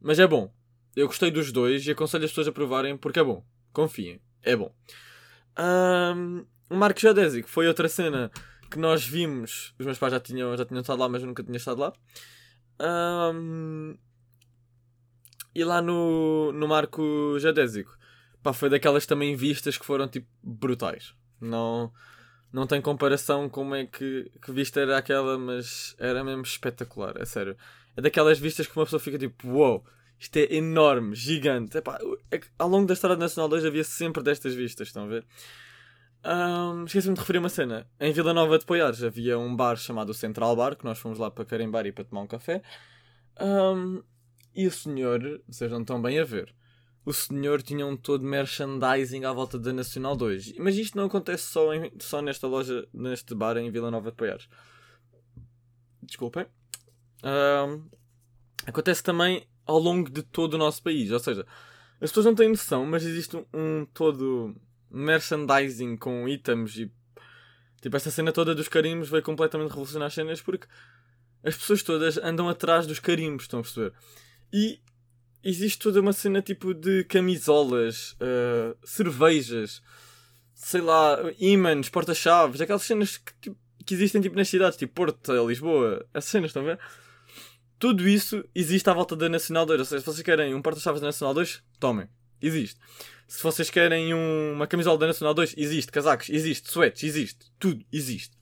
mas 0.00 0.18
é 0.18 0.26
bom. 0.26 0.52
Eu 0.94 1.06
gostei 1.06 1.30
dos 1.30 1.52
dois 1.52 1.86
e 1.86 1.90
aconselho 1.90 2.24
as 2.24 2.30
pessoas 2.30 2.48
a 2.48 2.52
provarem 2.52 2.96
porque 2.96 3.18
é 3.18 3.24
bom. 3.24 3.44
Confiem, 3.72 4.20
é 4.42 4.56
bom. 4.56 4.74
Um, 5.58 6.44
o 6.70 6.76
Marco 6.76 7.00
Geodésico 7.00 7.48
foi 7.48 7.68
outra 7.68 7.88
cena 7.88 8.30
que 8.70 8.78
nós 8.78 9.06
vimos. 9.06 9.74
Os 9.78 9.84
meus 9.84 9.98
pais 9.98 10.12
já 10.12 10.20
tinham, 10.20 10.56
já 10.56 10.64
tinham 10.64 10.80
estado 10.80 10.98
lá, 10.98 11.08
mas 11.08 11.22
eu 11.22 11.28
nunca 11.28 11.42
tinha 11.42 11.56
estado 11.56 11.80
lá. 11.80 11.92
Um, 12.80 13.96
e 15.54 15.64
lá 15.64 15.80
no, 15.80 16.52
no 16.52 16.68
Marco 16.68 17.38
Geodésico, 17.38 17.96
pá, 18.46 18.52
foi 18.52 18.70
daquelas 18.70 19.04
também 19.06 19.34
vistas 19.34 19.76
que 19.76 19.84
foram 19.84 20.06
tipo 20.06 20.28
brutais. 20.42 21.14
Não, 21.40 21.92
não 22.52 22.66
tem 22.66 22.80
comparação 22.80 23.48
como 23.48 23.74
é 23.74 23.86
que, 23.86 24.30
que 24.40 24.52
vista 24.52 24.80
era 24.80 24.96
aquela, 24.96 25.36
mas 25.36 25.96
era 25.98 26.22
mesmo 26.22 26.42
espetacular, 26.42 27.14
é 27.20 27.24
sério. 27.24 27.56
É 27.96 28.00
daquelas 28.00 28.38
vistas 28.38 28.66
que 28.68 28.76
uma 28.76 28.84
pessoa 28.84 29.00
fica 29.00 29.18
tipo, 29.18 29.48
uou, 29.48 29.72
wow, 29.72 29.84
isto 30.18 30.36
é 30.36 30.54
enorme, 30.54 31.16
gigante. 31.16 31.78
Epá, 31.78 31.98
é 32.30 32.40
ao 32.56 32.68
longo 32.68 32.86
da 32.86 32.94
Estrada 32.94 33.16
Nacional 33.16 33.48
2 33.48 33.64
havia 33.64 33.82
sempre 33.82 34.22
destas 34.22 34.54
vistas, 34.54 34.88
estão 34.88 35.04
a 35.04 35.08
ver? 35.08 35.26
Um, 36.24 36.84
Esqueci-me 36.84 37.14
de 37.14 37.20
referir 37.20 37.38
uma 37.38 37.48
cena. 37.48 37.86
Em 37.98 38.12
Vila 38.12 38.32
Nova 38.32 38.58
de 38.58 38.64
Poiares 38.64 39.02
havia 39.02 39.38
um 39.38 39.56
bar 39.56 39.76
chamado 39.76 40.14
Central 40.14 40.54
Bar, 40.54 40.76
que 40.76 40.84
nós 40.84 40.98
fomos 40.98 41.18
lá 41.18 41.30
para 41.32 41.44
carimbar 41.44 41.84
e 41.86 41.92
para 41.92 42.04
tomar 42.04 42.22
um 42.22 42.26
café. 42.26 42.62
Um, 43.40 44.02
e 44.54 44.66
o 44.66 44.70
senhor, 44.70 45.42
vocês 45.48 45.70
não 45.70 45.80
estão 45.80 46.00
bem 46.00 46.18
a 46.18 46.24
ver, 46.24 46.54
o 47.06 47.12
senhor 47.12 47.62
tinha 47.62 47.86
um 47.86 47.96
todo 47.96 48.24
merchandising 48.24 49.24
à 49.24 49.32
volta 49.32 49.56
da 49.56 49.72
Nacional 49.72 50.16
2. 50.16 50.56
Mas 50.58 50.74
isto 50.76 50.96
não 50.96 51.04
acontece 51.04 51.44
só, 51.44 51.72
em, 51.72 51.92
só 52.00 52.20
nesta 52.20 52.48
loja, 52.48 52.86
neste 52.92 53.32
bar 53.32 53.56
em 53.56 53.70
Vila 53.70 53.92
Nova 53.92 54.10
de 54.10 54.16
Poiares. 54.16 54.48
Desculpem. 56.02 56.46
Um, 57.22 57.88
acontece 58.66 59.04
também 59.04 59.46
ao 59.64 59.78
longo 59.78 60.10
de 60.10 60.20
todo 60.20 60.54
o 60.54 60.58
nosso 60.58 60.82
país. 60.82 61.12
Ou 61.12 61.20
seja, 61.20 61.46
as 62.00 62.10
pessoas 62.10 62.26
não 62.26 62.34
têm 62.34 62.48
noção, 62.48 62.84
mas 62.84 63.04
existe 63.04 63.36
um, 63.36 63.44
um 63.54 63.86
todo 63.94 64.56
merchandising 64.90 65.96
com 65.96 66.28
itens 66.28 66.76
e 66.76 66.92
tipo 67.80 67.96
esta 67.96 68.10
cena 68.10 68.32
toda 68.32 68.54
dos 68.54 68.68
carimbos 68.68 69.08
veio 69.08 69.22
completamente 69.22 69.70
revolucionar 69.70 70.06
as 70.06 70.14
cenas 70.14 70.40
porque 70.40 70.66
as 71.44 71.56
pessoas 71.56 71.82
todas 71.82 72.16
andam 72.18 72.48
atrás 72.48 72.86
dos 72.86 72.98
carimbos, 72.98 73.44
estão 73.44 73.60
a 73.60 73.62
perceber? 73.62 73.92
E 74.52 74.80
existe 75.46 75.78
toda 75.78 76.00
uma 76.00 76.12
cena 76.12 76.42
tipo 76.42 76.74
de 76.74 77.04
camisolas, 77.04 78.12
uh, 78.14 78.76
cervejas, 78.84 79.80
sei 80.54 80.80
lá, 80.80 81.18
ímãs, 81.38 81.88
porta-chaves, 81.88 82.60
aquelas 82.60 82.82
cenas 82.82 83.18
que, 83.18 83.32
tipo, 83.40 83.56
que 83.84 83.94
existem 83.94 84.20
tipo 84.20 84.34
nas 84.34 84.48
cidades, 84.48 84.76
tipo 84.76 84.92
Porto, 84.92 85.46
Lisboa, 85.46 86.04
essas 86.12 86.30
cenas, 86.30 86.50
estão 86.50 86.62
a 86.62 86.66
ver? 86.66 86.80
Tudo 87.78 88.08
isso 88.08 88.44
existe 88.54 88.90
à 88.90 88.92
volta 88.92 89.14
da 89.14 89.28
Nacional 89.28 89.64
2. 89.64 89.78
Ou 89.78 89.86
seja, 89.86 90.00
se 90.00 90.06
vocês 90.06 90.24
querem 90.24 90.54
um 90.54 90.62
porta-chaves 90.62 91.00
da 91.00 91.06
Nacional 91.06 91.34
2, 91.34 91.62
tomem. 91.78 92.08
Existe. 92.42 92.80
Se 93.28 93.42
vocês 93.42 93.70
querem 93.70 94.14
um, 94.14 94.54
uma 94.54 94.66
camisola 94.66 94.98
da 94.98 95.06
Nacional 95.06 95.34
2, 95.34 95.54
existe. 95.56 95.92
Casacos, 95.92 96.28
existe. 96.28 96.68
Sweats, 96.68 97.04
existe. 97.04 97.46
Tudo 97.58 97.84
existe. 97.92 98.35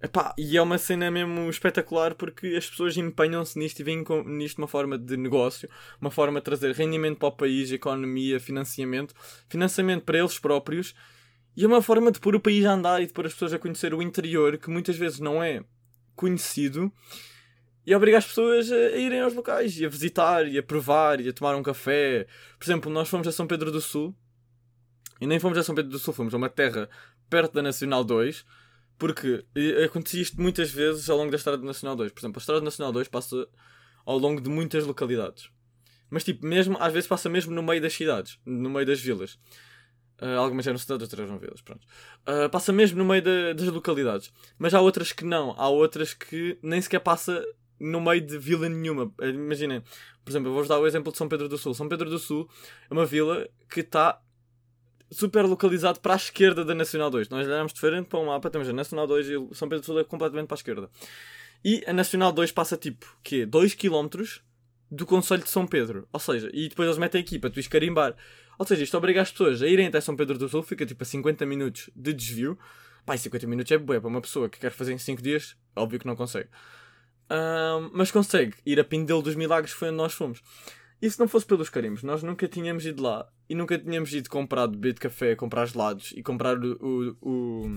Epá, 0.00 0.32
e 0.38 0.56
é 0.56 0.62
uma 0.62 0.78
cena 0.78 1.10
mesmo 1.10 1.50
espetacular 1.50 2.14
porque 2.14 2.46
as 2.56 2.70
pessoas 2.70 2.96
empenham-se 2.96 3.58
nisto 3.58 3.80
e 3.80 3.82
veem 3.82 4.04
nisto 4.26 4.58
uma 4.58 4.68
forma 4.68 4.96
de 4.96 5.16
negócio, 5.16 5.68
uma 6.00 6.10
forma 6.10 6.38
de 6.38 6.44
trazer 6.44 6.72
rendimento 6.72 7.18
para 7.18 7.28
o 7.28 7.32
país, 7.32 7.72
economia, 7.72 8.38
financiamento, 8.38 9.12
financiamento 9.48 10.04
para 10.04 10.18
eles 10.18 10.38
próprios 10.38 10.94
e 11.56 11.64
é 11.64 11.66
uma 11.66 11.82
forma 11.82 12.12
de 12.12 12.20
pôr 12.20 12.36
o 12.36 12.40
país 12.40 12.64
a 12.64 12.74
andar 12.74 13.02
e 13.02 13.06
de 13.06 13.12
pôr 13.12 13.26
as 13.26 13.32
pessoas 13.32 13.52
a 13.52 13.58
conhecer 13.58 13.92
o 13.92 14.00
interior 14.00 14.56
que 14.56 14.70
muitas 14.70 14.96
vezes 14.96 15.18
não 15.18 15.42
é 15.42 15.64
conhecido 16.14 16.92
e 17.84 17.92
obrigar 17.92 18.18
as 18.18 18.26
pessoas 18.26 18.70
a 18.70 18.96
irem 18.96 19.20
aos 19.20 19.34
locais 19.34 19.76
e 19.80 19.84
a 19.84 19.88
visitar 19.88 20.46
e 20.46 20.58
a 20.58 20.62
provar 20.62 21.20
e 21.20 21.28
a 21.28 21.32
tomar 21.32 21.56
um 21.56 21.62
café. 21.62 22.28
Por 22.56 22.64
exemplo, 22.64 22.92
nós 22.92 23.08
fomos 23.08 23.26
a 23.26 23.32
São 23.32 23.48
Pedro 23.48 23.72
do 23.72 23.80
Sul 23.80 24.14
e 25.20 25.26
nem 25.26 25.40
fomos 25.40 25.58
a 25.58 25.64
São 25.64 25.74
Pedro 25.74 25.90
do 25.90 25.98
Sul, 25.98 26.14
fomos 26.14 26.32
a 26.32 26.36
uma 26.36 26.48
terra 26.48 26.88
perto 27.28 27.54
da 27.54 27.62
Nacional 27.62 28.04
2 28.04 28.44
porque 28.98 29.44
acontecia 29.84 30.20
isto 30.20 30.40
muitas 30.40 30.70
vezes 30.70 31.08
ao 31.08 31.16
longo 31.16 31.30
da 31.30 31.36
Estrada 31.36 31.62
Nacional 31.62 31.96
2. 31.96 32.12
Por 32.12 32.20
exemplo, 32.20 32.38
a 32.38 32.40
Estrada 32.40 32.60
Nacional 32.60 32.92
2 32.92 33.08
passa 33.08 33.48
ao 34.04 34.18
longo 34.18 34.40
de 34.40 34.50
muitas 34.50 34.84
localidades. 34.84 35.50
Mas, 36.10 36.24
tipo, 36.24 36.46
mesmo, 36.46 36.76
às 36.80 36.92
vezes 36.92 37.06
passa 37.06 37.28
mesmo 37.28 37.54
no 37.54 37.62
meio 37.62 37.80
das 37.80 37.92
cidades, 37.92 38.38
no 38.44 38.70
meio 38.70 38.86
das 38.86 39.00
vilas. 39.00 39.38
Uh, 40.20 40.38
algumas 40.38 40.66
eram 40.66 40.78
cidades, 40.78 41.02
outras 41.02 41.28
eram 41.28 41.38
vilas, 41.38 41.60
pronto. 41.60 41.86
Uh, 42.26 42.48
passa 42.50 42.72
mesmo 42.72 42.98
no 42.98 43.04
meio 43.04 43.22
de, 43.22 43.54
das 43.54 43.68
localidades. 43.68 44.32
Mas 44.58 44.74
há 44.74 44.80
outras 44.80 45.12
que 45.12 45.24
não. 45.24 45.54
Há 45.56 45.68
outras 45.68 46.12
que 46.12 46.58
nem 46.62 46.80
sequer 46.80 47.00
passa 47.00 47.44
no 47.78 48.00
meio 48.00 48.20
de 48.20 48.36
vila 48.36 48.68
nenhuma. 48.68 49.04
Uh, 49.20 49.26
imaginem, 49.26 49.82
por 50.24 50.30
exemplo, 50.30 50.48
eu 50.48 50.52
vou-vos 50.54 50.68
dar 50.68 50.78
o 50.78 50.86
exemplo 50.86 51.12
de 51.12 51.18
São 51.18 51.28
Pedro 51.28 51.48
do 51.48 51.56
Sul. 51.56 51.72
São 51.74 51.88
Pedro 51.88 52.10
do 52.10 52.18
Sul 52.18 52.48
é 52.90 52.92
uma 52.92 53.06
vila 53.06 53.48
que 53.70 53.80
está 53.80 54.20
super 55.10 55.44
localizado 55.44 56.00
para 56.00 56.14
a 56.14 56.16
esquerda 56.16 56.64
da 56.64 56.74
Nacional 56.74 57.10
2. 57.10 57.28
Nós 57.28 57.46
olhamos 57.46 57.72
diferente 57.72 58.06
para 58.06 58.18
o 58.18 58.26
mapa, 58.26 58.50
temos 58.50 58.68
a 58.68 58.72
Nacional 58.72 59.06
2 59.06 59.26
e 59.26 59.54
São 59.54 59.68
Pedro 59.68 59.80
do 59.80 59.86
Sul 59.86 60.00
é 60.00 60.04
completamente 60.04 60.46
para 60.46 60.54
a 60.54 60.58
esquerda. 60.58 60.90
E 61.64 61.82
a 61.86 61.92
Nacional 61.92 62.32
2 62.32 62.52
passa 62.52 62.76
tipo, 62.76 63.06
quê? 63.22 63.44
2 63.44 63.74
km 63.74 64.08
do 64.90 65.04
Conselho 65.06 65.42
de 65.42 65.50
São 65.50 65.66
Pedro. 65.66 66.08
Ou 66.12 66.20
seja, 66.20 66.50
e 66.52 66.68
depois 66.68 66.86
eles 66.86 66.98
metem 66.98 67.20
aqui 67.20 67.38
para 67.38 67.50
tu 67.50 67.60
escarimbar. 67.60 68.14
Ou 68.58 68.66
seja, 68.66 68.82
isto 68.82 68.96
obriga 68.96 69.22
as 69.22 69.30
pessoas 69.30 69.62
a 69.62 69.66
irem 69.66 69.86
até 69.86 70.00
São 70.00 70.16
Pedro 70.16 70.38
do 70.38 70.48
Sul, 70.48 70.62
fica 70.62 70.84
tipo 70.84 71.02
a 71.02 71.06
50 71.06 71.46
minutos 71.46 71.90
de 71.94 72.12
desvio. 72.12 72.58
Pá, 73.06 73.16
50 73.16 73.46
minutos 73.46 73.70
é 73.72 73.78
bué 73.78 74.00
para 74.00 74.08
uma 74.08 74.20
pessoa 74.20 74.48
que 74.48 74.58
quer 74.58 74.70
fazer 74.70 74.92
em 74.92 74.98
5 74.98 75.22
dias, 75.22 75.56
óbvio 75.74 75.98
que 75.98 76.06
não 76.06 76.16
consegue. 76.16 76.48
Um, 77.30 77.90
mas 77.92 78.10
consegue 78.10 78.54
ir 78.64 78.80
a 78.80 78.84
Pindelo 78.84 79.22
dos 79.22 79.34
Milagres, 79.34 79.72
foi 79.72 79.88
onde 79.88 79.96
nós 79.96 80.12
fomos. 80.12 80.42
E 81.00 81.08
se 81.08 81.18
não 81.18 81.28
fosse 81.28 81.46
pelos 81.46 81.70
carimbos, 81.70 82.02
nós 82.02 82.22
nunca 82.22 82.48
tínhamos 82.48 82.84
ido 82.84 83.02
lá 83.02 83.28
e 83.48 83.54
nunca 83.54 83.78
tínhamos 83.78 84.12
ido 84.12 84.28
comprar 84.28 84.66
beber 84.66 84.94
de 84.94 85.00
café, 85.00 85.36
comprar 85.36 85.66
gelados 85.66 86.12
e 86.16 86.22
comprar 86.22 86.58
o, 86.58 87.16
o, 87.22 87.68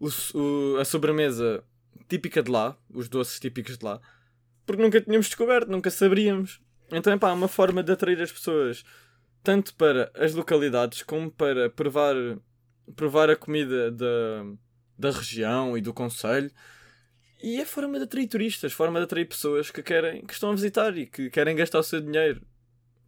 o, 0.00 0.08
o, 0.34 0.76
a 0.78 0.84
sobremesa 0.84 1.64
típica 2.08 2.42
de 2.42 2.50
lá, 2.50 2.76
os 2.92 3.08
doces 3.08 3.40
típicos 3.40 3.76
de 3.76 3.84
lá, 3.84 4.00
porque 4.64 4.82
nunca 4.82 5.00
tínhamos 5.00 5.26
descoberto, 5.26 5.68
nunca 5.68 5.90
saberíamos. 5.90 6.60
Então, 6.92 7.16
pá, 7.18 7.32
uma 7.32 7.48
forma 7.48 7.82
de 7.82 7.92
atrair 7.92 8.20
as 8.20 8.30
pessoas 8.30 8.84
tanto 9.42 9.74
para 9.74 10.12
as 10.14 10.34
localidades 10.34 11.02
como 11.02 11.30
para 11.30 11.70
provar, 11.70 12.14
provar 12.94 13.30
a 13.30 13.36
comida 13.36 13.90
da, 13.90 14.44
da 14.98 15.10
região 15.10 15.76
e 15.76 15.80
do 15.80 15.92
conselho 15.92 16.50
e 17.42 17.60
é 17.60 17.64
forma 17.64 17.98
de 17.98 18.04
atrair 18.04 18.26
turistas, 18.26 18.72
forma 18.72 18.98
de 18.98 19.04
atrair 19.04 19.24
pessoas 19.26 19.70
que 19.70 19.82
querem, 19.82 20.24
que 20.26 20.32
estão 20.34 20.50
a 20.50 20.54
visitar 20.54 20.96
e 20.96 21.06
que 21.06 21.30
querem 21.30 21.56
gastar 21.56 21.78
o 21.78 21.82
seu 21.82 22.00
dinheiro. 22.00 22.42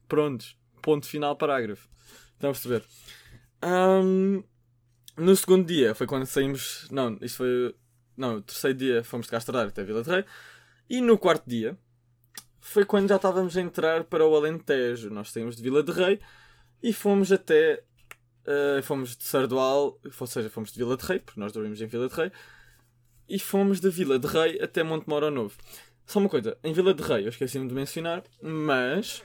Prontos. 0.08 0.56
Ponto 0.80 1.06
final, 1.06 1.36
parágrafo. 1.36 1.88
Estão 2.34 2.50
a 2.50 2.52
perceber? 2.52 2.82
Um, 3.62 4.42
no 5.16 5.36
segundo 5.36 5.66
dia 5.66 5.94
foi 5.94 6.06
quando 6.06 6.26
saímos. 6.26 6.88
Não, 6.90 7.18
isso 7.20 7.36
foi. 7.38 7.74
Não, 8.16 8.36
o 8.36 8.42
terceiro 8.42 8.76
dia 8.76 9.04
fomos 9.04 9.26
de 9.26 9.30
Castro 9.30 9.56
até 9.58 9.84
Vila 9.84 10.02
de 10.02 10.10
Rei. 10.10 10.24
E 10.88 11.00
no 11.00 11.18
quarto 11.18 11.48
dia 11.48 11.78
foi 12.60 12.84
quando 12.84 13.08
já 13.08 13.16
estávamos 13.16 13.56
a 13.56 13.60
entrar 13.60 14.04
para 14.04 14.26
o 14.26 14.34
Alentejo. 14.34 15.10
Nós 15.10 15.30
saímos 15.30 15.56
de 15.56 15.62
Vila 15.62 15.82
de 15.82 15.92
Rei 15.92 16.18
e 16.82 16.92
fomos 16.92 17.30
até. 17.30 17.84
Uh, 18.44 18.82
fomos 18.82 19.16
de 19.16 19.22
Sardual, 19.22 20.00
ou 20.18 20.26
seja, 20.26 20.50
fomos 20.50 20.72
de 20.72 20.78
Vila 20.78 20.96
de 20.96 21.04
Rei, 21.04 21.20
porque 21.20 21.38
nós 21.38 21.52
dormimos 21.52 21.80
em 21.80 21.86
Vila 21.86 22.08
de 22.08 22.14
Rei 22.14 22.32
e 23.32 23.38
fomos 23.38 23.80
da 23.80 23.88
Vila 23.88 24.18
de 24.18 24.26
Rei 24.26 24.60
até 24.60 24.82
Monte 24.82 25.08
Moro 25.08 25.30
Novo. 25.30 25.56
Só 26.04 26.18
uma 26.18 26.28
coisa, 26.28 26.58
em 26.62 26.74
Vila 26.74 26.92
de 26.92 27.02
Rei, 27.02 27.24
eu 27.24 27.30
esqueci-me 27.30 27.66
de 27.66 27.74
mencionar, 27.74 28.22
mas 28.42 29.24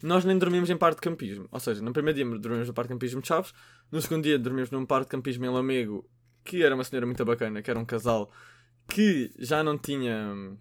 nós 0.00 0.24
nem 0.24 0.38
dormimos 0.38 0.70
em 0.70 0.76
parque 0.76 1.00
de 1.00 1.10
campismo. 1.10 1.48
Ou 1.50 1.58
seja, 1.58 1.82
no 1.82 1.92
primeiro 1.92 2.16
dia 2.16 2.38
dormimos 2.38 2.68
no 2.68 2.72
parque 2.74 2.90
de 2.90 2.94
campismo 2.94 3.20
de 3.20 3.26
Chaves, 3.26 3.52
no 3.90 4.00
segundo 4.00 4.22
dia 4.22 4.38
dormimos 4.38 4.70
num 4.70 4.86
parque 4.86 5.06
de 5.06 5.10
campismo 5.10 5.44
em 5.44 5.48
Lamego, 5.48 6.08
que 6.44 6.62
era 6.62 6.76
uma 6.76 6.84
senhora 6.84 7.06
muito 7.06 7.24
bacana, 7.24 7.60
que 7.60 7.68
era 7.68 7.80
um 7.80 7.84
casal 7.84 8.30
que 8.86 9.32
já 9.36 9.64
não 9.64 9.76
tinha. 9.76 10.56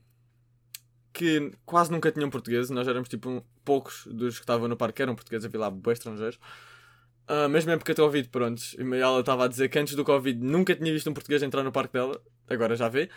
que 1.13 1.51
quase 1.67 1.91
nunca 1.91 2.11
tinham 2.11 2.31
português. 2.31 2.71
Nós 2.71 2.87
éramos 2.87 3.07
tipo 3.07 3.29
um, 3.29 3.43
poucos 3.63 4.07
dos 4.07 4.37
que 4.37 4.43
estavam 4.43 4.67
no 4.67 4.75
parque 4.75 4.95
que 4.95 5.01
eram 5.03 5.13
portugueses, 5.13 5.45
havia 5.45 5.59
lá 5.59 5.69
bem 5.69 5.93
estrangeiros. 5.93 6.39
Uh, 7.29 7.47
mesmo 7.47 7.71
é 7.71 7.77
porque 7.77 7.91
eu 7.91 7.95
Covid, 7.95 8.29
pronto. 8.29 8.61
E 8.77 8.99
ela 8.99 9.19
estava 9.19 9.45
a 9.45 9.47
dizer 9.47 9.69
que 9.69 9.77
antes 9.77 9.93
do 9.95 10.03
Covid 10.03 10.39
nunca 10.43 10.75
tinha 10.75 10.91
visto 10.91 11.09
um 11.09 11.13
português 11.13 11.43
entrar 11.43 11.63
no 11.63 11.71
parque 11.71 11.93
dela. 11.93 12.19
Agora 12.49 12.75
já 12.75 12.87
vê. 12.87 13.09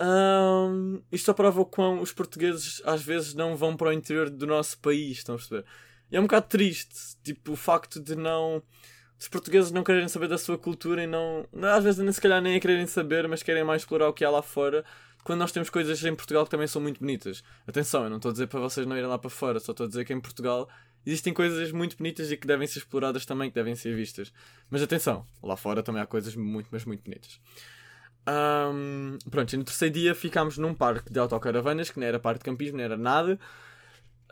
Um, 0.00 1.02
isto 1.10 1.26
só 1.26 1.32
prova 1.32 1.60
o 1.60 1.66
quão 1.66 2.00
os 2.00 2.12
portugueses 2.12 2.80
às 2.84 3.02
vezes 3.02 3.34
não 3.34 3.56
vão 3.56 3.76
para 3.76 3.88
o 3.88 3.92
interior 3.92 4.30
do 4.30 4.46
nosso 4.46 4.78
país, 4.78 5.18
estão 5.18 5.34
a 5.34 5.38
perceber? 5.38 5.64
E 6.10 6.16
é 6.16 6.20
um 6.20 6.24
bocado 6.24 6.46
triste, 6.46 7.16
tipo, 7.22 7.52
o 7.52 7.56
facto 7.56 8.00
de 8.00 8.14
não. 8.14 8.62
Os 9.18 9.28
portugueses 9.28 9.72
não 9.72 9.82
quererem 9.82 10.08
saber 10.08 10.28
da 10.28 10.38
sua 10.38 10.56
cultura 10.56 11.02
e 11.02 11.06
não. 11.06 11.46
Às 11.74 11.82
vezes 11.82 11.98
nem 12.02 12.12
se 12.12 12.20
calhar 12.20 12.40
nem 12.40 12.56
a 12.56 12.60
quererem 12.60 12.86
saber, 12.86 13.26
mas 13.28 13.42
querem 13.42 13.64
mais 13.64 13.82
explorar 13.82 14.08
o 14.08 14.12
que 14.12 14.24
há 14.24 14.30
lá 14.30 14.42
fora. 14.42 14.84
Quando 15.24 15.40
nós 15.40 15.52
temos 15.52 15.68
coisas 15.68 16.02
em 16.04 16.14
Portugal 16.14 16.44
que 16.44 16.50
também 16.50 16.66
são 16.66 16.80
muito 16.80 17.00
bonitas. 17.00 17.42
Atenção, 17.66 18.04
eu 18.04 18.10
não 18.10 18.16
estou 18.16 18.30
a 18.30 18.32
dizer 18.32 18.46
para 18.46 18.60
vocês 18.60 18.86
não 18.86 18.96
irem 18.96 19.08
lá 19.08 19.18
para 19.18 19.28
fora, 19.28 19.60
só 19.60 19.72
estou 19.72 19.84
a 19.84 19.88
dizer 19.88 20.04
que 20.04 20.12
em 20.12 20.20
Portugal 20.20 20.68
existem 21.04 21.34
coisas 21.34 21.72
muito 21.72 21.96
bonitas 21.98 22.30
e 22.30 22.36
que 22.36 22.46
devem 22.46 22.66
ser 22.66 22.78
exploradas 22.78 23.26
também, 23.26 23.50
que 23.50 23.54
devem 23.54 23.74
ser 23.74 23.94
vistas. 23.94 24.32
Mas 24.70 24.82
atenção, 24.82 25.26
lá 25.42 25.56
fora 25.56 25.82
também 25.82 26.00
há 26.00 26.06
coisas 26.06 26.34
muito, 26.34 26.68
mas 26.70 26.84
muito 26.84 27.02
bonitas. 27.02 27.40
Um, 28.28 29.16
pronto, 29.30 29.56
no 29.56 29.64
terceiro 29.64 29.94
dia 29.94 30.14
ficámos 30.14 30.58
num 30.58 30.74
parque 30.74 31.10
de 31.10 31.18
autocaravanas, 31.18 31.90
que 31.90 31.98
não 31.98 32.06
era 32.06 32.20
parque 32.20 32.40
de 32.40 32.44
campismo, 32.44 32.76
não 32.76 32.84
era 32.84 32.96
nada. 32.96 33.38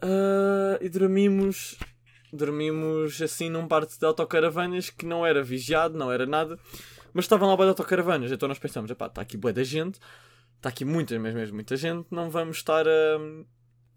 Uh, 0.03 0.77
e 0.83 0.89
dormimos, 0.91 1.79
dormimos 2.31 3.23
assim 3.23 3.49
num 3.49 3.67
parque 3.67 3.99
de 3.99 4.05
autocaravanas 4.05 4.91
que 4.91 5.07
não 5.07 5.25
era 5.25 5.43
vigiado, 5.43 5.97
não 5.97 6.13
era 6.13 6.27
nada. 6.27 6.59
Mas 7.15 7.25
estavam 7.25 7.49
lá 7.49 7.57
boas 7.57 7.71
autocaravanas, 7.71 8.31
então 8.31 8.47
nós 8.47 8.59
pensamos, 8.59 8.91
está 8.91 9.23
aqui 9.23 9.39
boa 9.39 9.53
da 9.53 9.65
gente, 9.65 9.99
está 10.57 10.69
aqui 10.69 10.85
muita, 10.85 11.19
mas 11.19 11.33
mesmo 11.33 11.55
muita 11.55 11.75
gente, 11.77 12.07
não 12.11 12.29
vamos 12.29 12.59
estar 12.59 12.87
a... 12.87 13.19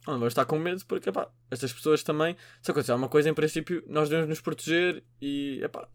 Não 0.07 0.13
vamos 0.13 0.31
estar 0.31 0.45
com 0.45 0.57
medo 0.57 0.81
porque, 0.87 1.09
epá, 1.09 1.29
estas 1.51 1.73
pessoas 1.73 2.01
também, 2.01 2.35
se 2.61 2.71
acontecer 2.71 2.93
alguma 2.93 3.09
coisa, 3.09 3.29
em 3.29 3.33
princípio, 3.33 3.83
nós 3.85 4.07
devemos 4.07 4.29
nos 4.29 4.39
proteger 4.39 5.03
e, 5.21 5.59
epá, 5.61 5.87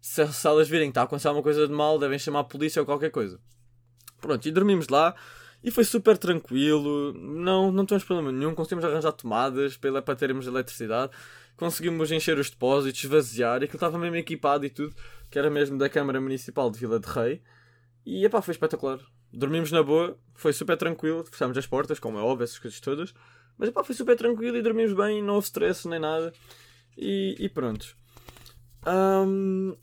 se, 0.00 0.26
se 0.32 0.46
elas 0.46 0.68
virem 0.68 0.88
que 0.88 0.92
está 0.92 1.02
a 1.02 1.04
acontecer 1.04 1.28
alguma 1.28 1.42
coisa 1.42 1.66
de 1.66 1.72
mal, 1.72 1.98
devem 1.98 2.18
chamar 2.18 2.40
a 2.40 2.44
polícia 2.44 2.80
ou 2.80 2.86
qualquer 2.86 3.10
coisa. 3.10 3.40
Pronto, 4.20 4.46
e 4.46 4.50
dormimos 4.50 4.88
lá 4.88 5.14
e 5.62 5.70
foi 5.70 5.84
super 5.84 6.16
tranquilo, 6.16 7.12
não, 7.12 7.70
não 7.70 7.84
tivemos 7.84 8.04
problema 8.04 8.32
nenhum, 8.32 8.54
conseguimos 8.54 8.84
arranjar 8.84 9.12
tomadas 9.12 9.76
para, 9.76 10.00
para 10.00 10.16
termos 10.16 10.46
eletricidade, 10.46 11.12
conseguimos 11.56 12.10
encher 12.10 12.38
os 12.38 12.48
depósitos, 12.48 13.04
esvaziar, 13.04 13.60
e 13.60 13.64
aquilo 13.64 13.76
estava 13.76 13.98
mesmo 13.98 14.16
equipado 14.16 14.64
e 14.64 14.70
tudo, 14.70 14.94
que 15.30 15.38
era 15.38 15.50
mesmo 15.50 15.76
da 15.76 15.88
Câmara 15.88 16.20
Municipal 16.20 16.70
de 16.70 16.78
Vila 16.78 16.98
de 16.98 17.06
Rei, 17.06 17.42
e 18.06 18.24
epá, 18.24 18.40
foi 18.40 18.52
espetacular. 18.52 18.98
Dormimos 19.30 19.70
na 19.70 19.82
boa, 19.82 20.18
foi 20.34 20.52
super 20.54 20.76
tranquilo, 20.78 21.24
fechámos 21.24 21.56
as 21.58 21.66
portas, 21.66 21.98
como 21.98 22.18
é 22.18 22.22
óbvio, 22.22 22.44
essas 22.44 22.58
coisas 22.58 22.80
todas, 22.80 23.14
mas 23.58 23.68
epá, 23.68 23.84
foi 23.84 23.94
super 23.94 24.16
tranquilo 24.16 24.56
e 24.56 24.62
dormimos 24.62 24.94
bem, 24.94 25.22
não 25.22 25.34
houve 25.34 25.46
stress 25.46 25.86
nem 25.86 26.00
nada, 26.00 26.32
e, 26.96 27.36
e 27.38 27.48
pronto. 27.50 27.94
Um, 28.86 29.76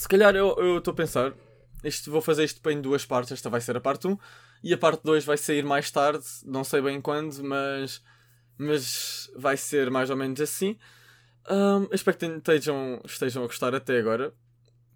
se 0.00 0.08
calhar 0.08 0.34
eu 0.34 0.78
estou 0.78 0.92
a 0.92 0.94
pensar 0.94 1.34
Isto, 1.84 2.10
vou 2.10 2.22
fazer 2.22 2.44
isto 2.44 2.70
em 2.70 2.80
duas 2.80 3.04
partes. 3.04 3.32
Esta 3.32 3.50
vai 3.50 3.60
ser 3.60 3.76
a 3.76 3.80
parte 3.80 4.06
1 4.08 4.16
e 4.64 4.72
a 4.72 4.78
parte 4.78 5.02
2 5.04 5.26
vai 5.26 5.36
sair 5.36 5.62
mais 5.62 5.90
tarde, 5.90 6.24
não 6.46 6.64
sei 6.64 6.80
bem 6.80 7.02
quando, 7.02 7.44
mas, 7.44 8.02
mas 8.56 9.30
vai 9.36 9.58
ser 9.58 9.90
mais 9.90 10.08
ou 10.08 10.16
menos 10.16 10.40
assim. 10.40 10.78
Um, 11.50 11.86
espero 11.92 12.16
que 12.16 12.26
estejam, 12.26 13.02
estejam 13.04 13.44
a 13.44 13.46
gostar 13.46 13.74
até 13.74 13.98
agora. 13.98 14.32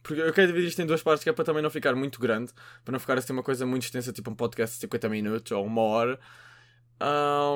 Porque 0.02 0.22
eu 0.22 0.32
quero 0.32 0.46
dividir 0.48 0.68
isto 0.68 0.80
em 0.80 0.86
duas 0.86 1.02
partes, 1.02 1.22
que 1.22 1.28
é 1.28 1.34
para 1.34 1.44
também 1.44 1.62
não 1.62 1.70
ficar 1.70 1.94
muito 1.94 2.18
grande, 2.18 2.52
para 2.82 2.92
não 2.92 2.98
ficar 2.98 3.18
assim 3.18 3.32
uma 3.34 3.42
coisa 3.42 3.66
muito 3.66 3.82
extensa, 3.82 4.10
tipo 4.10 4.30
um 4.30 4.34
podcast 4.34 4.76
de 4.76 4.80
50 4.82 5.08
minutos 5.10 5.52
ou 5.52 5.66
uma 5.66 5.82
hora. 5.82 6.18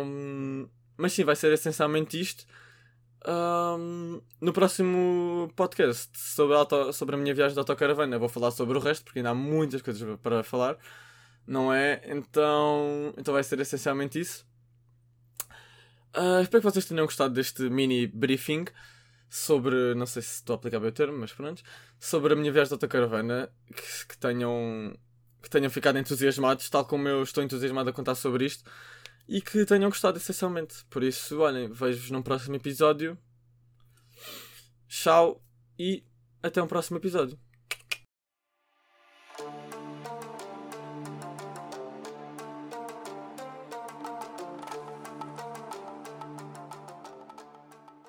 Um, 0.05 0.69
mas 0.99 1.15
sim, 1.15 1.25
vai 1.25 1.37
ser 1.37 1.51
essencialmente 1.53 2.21
isto. 2.21 2.45
Um, 3.27 4.21
no 4.41 4.53
próximo 4.53 5.53
podcast 5.57 6.17
sobre 6.17 6.55
a, 6.55 6.59
auto, 6.59 6.93
sobre 6.93 7.17
a 7.17 7.19
minha 7.19 7.35
viagem 7.35 7.55
de 7.55 7.59
autocaravana, 7.59 8.19
vou 8.19 8.29
falar 8.29 8.51
sobre 8.53 8.79
o 8.79 8.81
resto, 8.81 9.05
porque 9.05 9.19
ainda 9.19 9.31
há 9.31 9.35
muitas 9.35 9.83
coisas 9.83 10.19
para 10.21 10.45
falar, 10.45 10.77
não 11.47 11.73
é? 11.73 12.01
Então, 12.05 13.13
então 13.17 13.35
vai 13.35 13.43
ser 13.43 13.59
essencialmente 13.61 14.21
isso. 14.21 14.47
Uh, 16.17 16.41
espero 16.43 16.63
que 16.63 16.71
vocês 16.71 16.87
tenham 16.87 17.07
gostado 17.07 17.35
deste 17.35 17.69
mini 17.69 18.07
briefing 18.07 18.65
sobre, 19.29 19.95
não 19.95 20.07
sei 20.07 20.23
se 20.23 20.37
estou 20.37 20.55
a 20.55 20.57
aplicar 20.57 20.81
bem 20.81 20.89
o 20.89 20.93
termo, 20.93 21.19
mas 21.19 21.33
pronto, 21.33 21.63
sobre 21.99 22.33
a 22.33 22.37
minha 22.37 22.53
viagem 22.53 22.69
de 22.69 22.75
autocaravana, 22.75 23.51
que, 23.67 24.07
que 24.09 24.19
tenham 24.19 24.97
que 25.43 25.49
tenham 25.49 25.71
ficado 25.71 25.99
entusiasmados, 25.99 26.69
tal 26.69 26.85
como 26.85 27.09
eu 27.09 27.23
estou 27.23 27.43
entusiasmado 27.43 27.91
a 27.91 27.93
contar 27.93 28.15
sobre 28.15 28.45
isto, 28.45 28.69
e 29.29 29.43
que 29.43 29.65
tenham 29.67 29.91
gostado 29.91 30.17
essencialmente. 30.17 30.85
Por 30.89 31.03
isso, 31.03 31.39
olhem, 31.41 31.71
vejo-vos 31.71 32.11
num 32.11 32.23
próximo 32.23 32.57
episódio. 32.57 33.19
Tchau 34.89 35.45
e 35.79 36.03
até 36.43 36.63
um 36.63 36.67
próximo 36.67 36.97
episódio. 36.97 37.39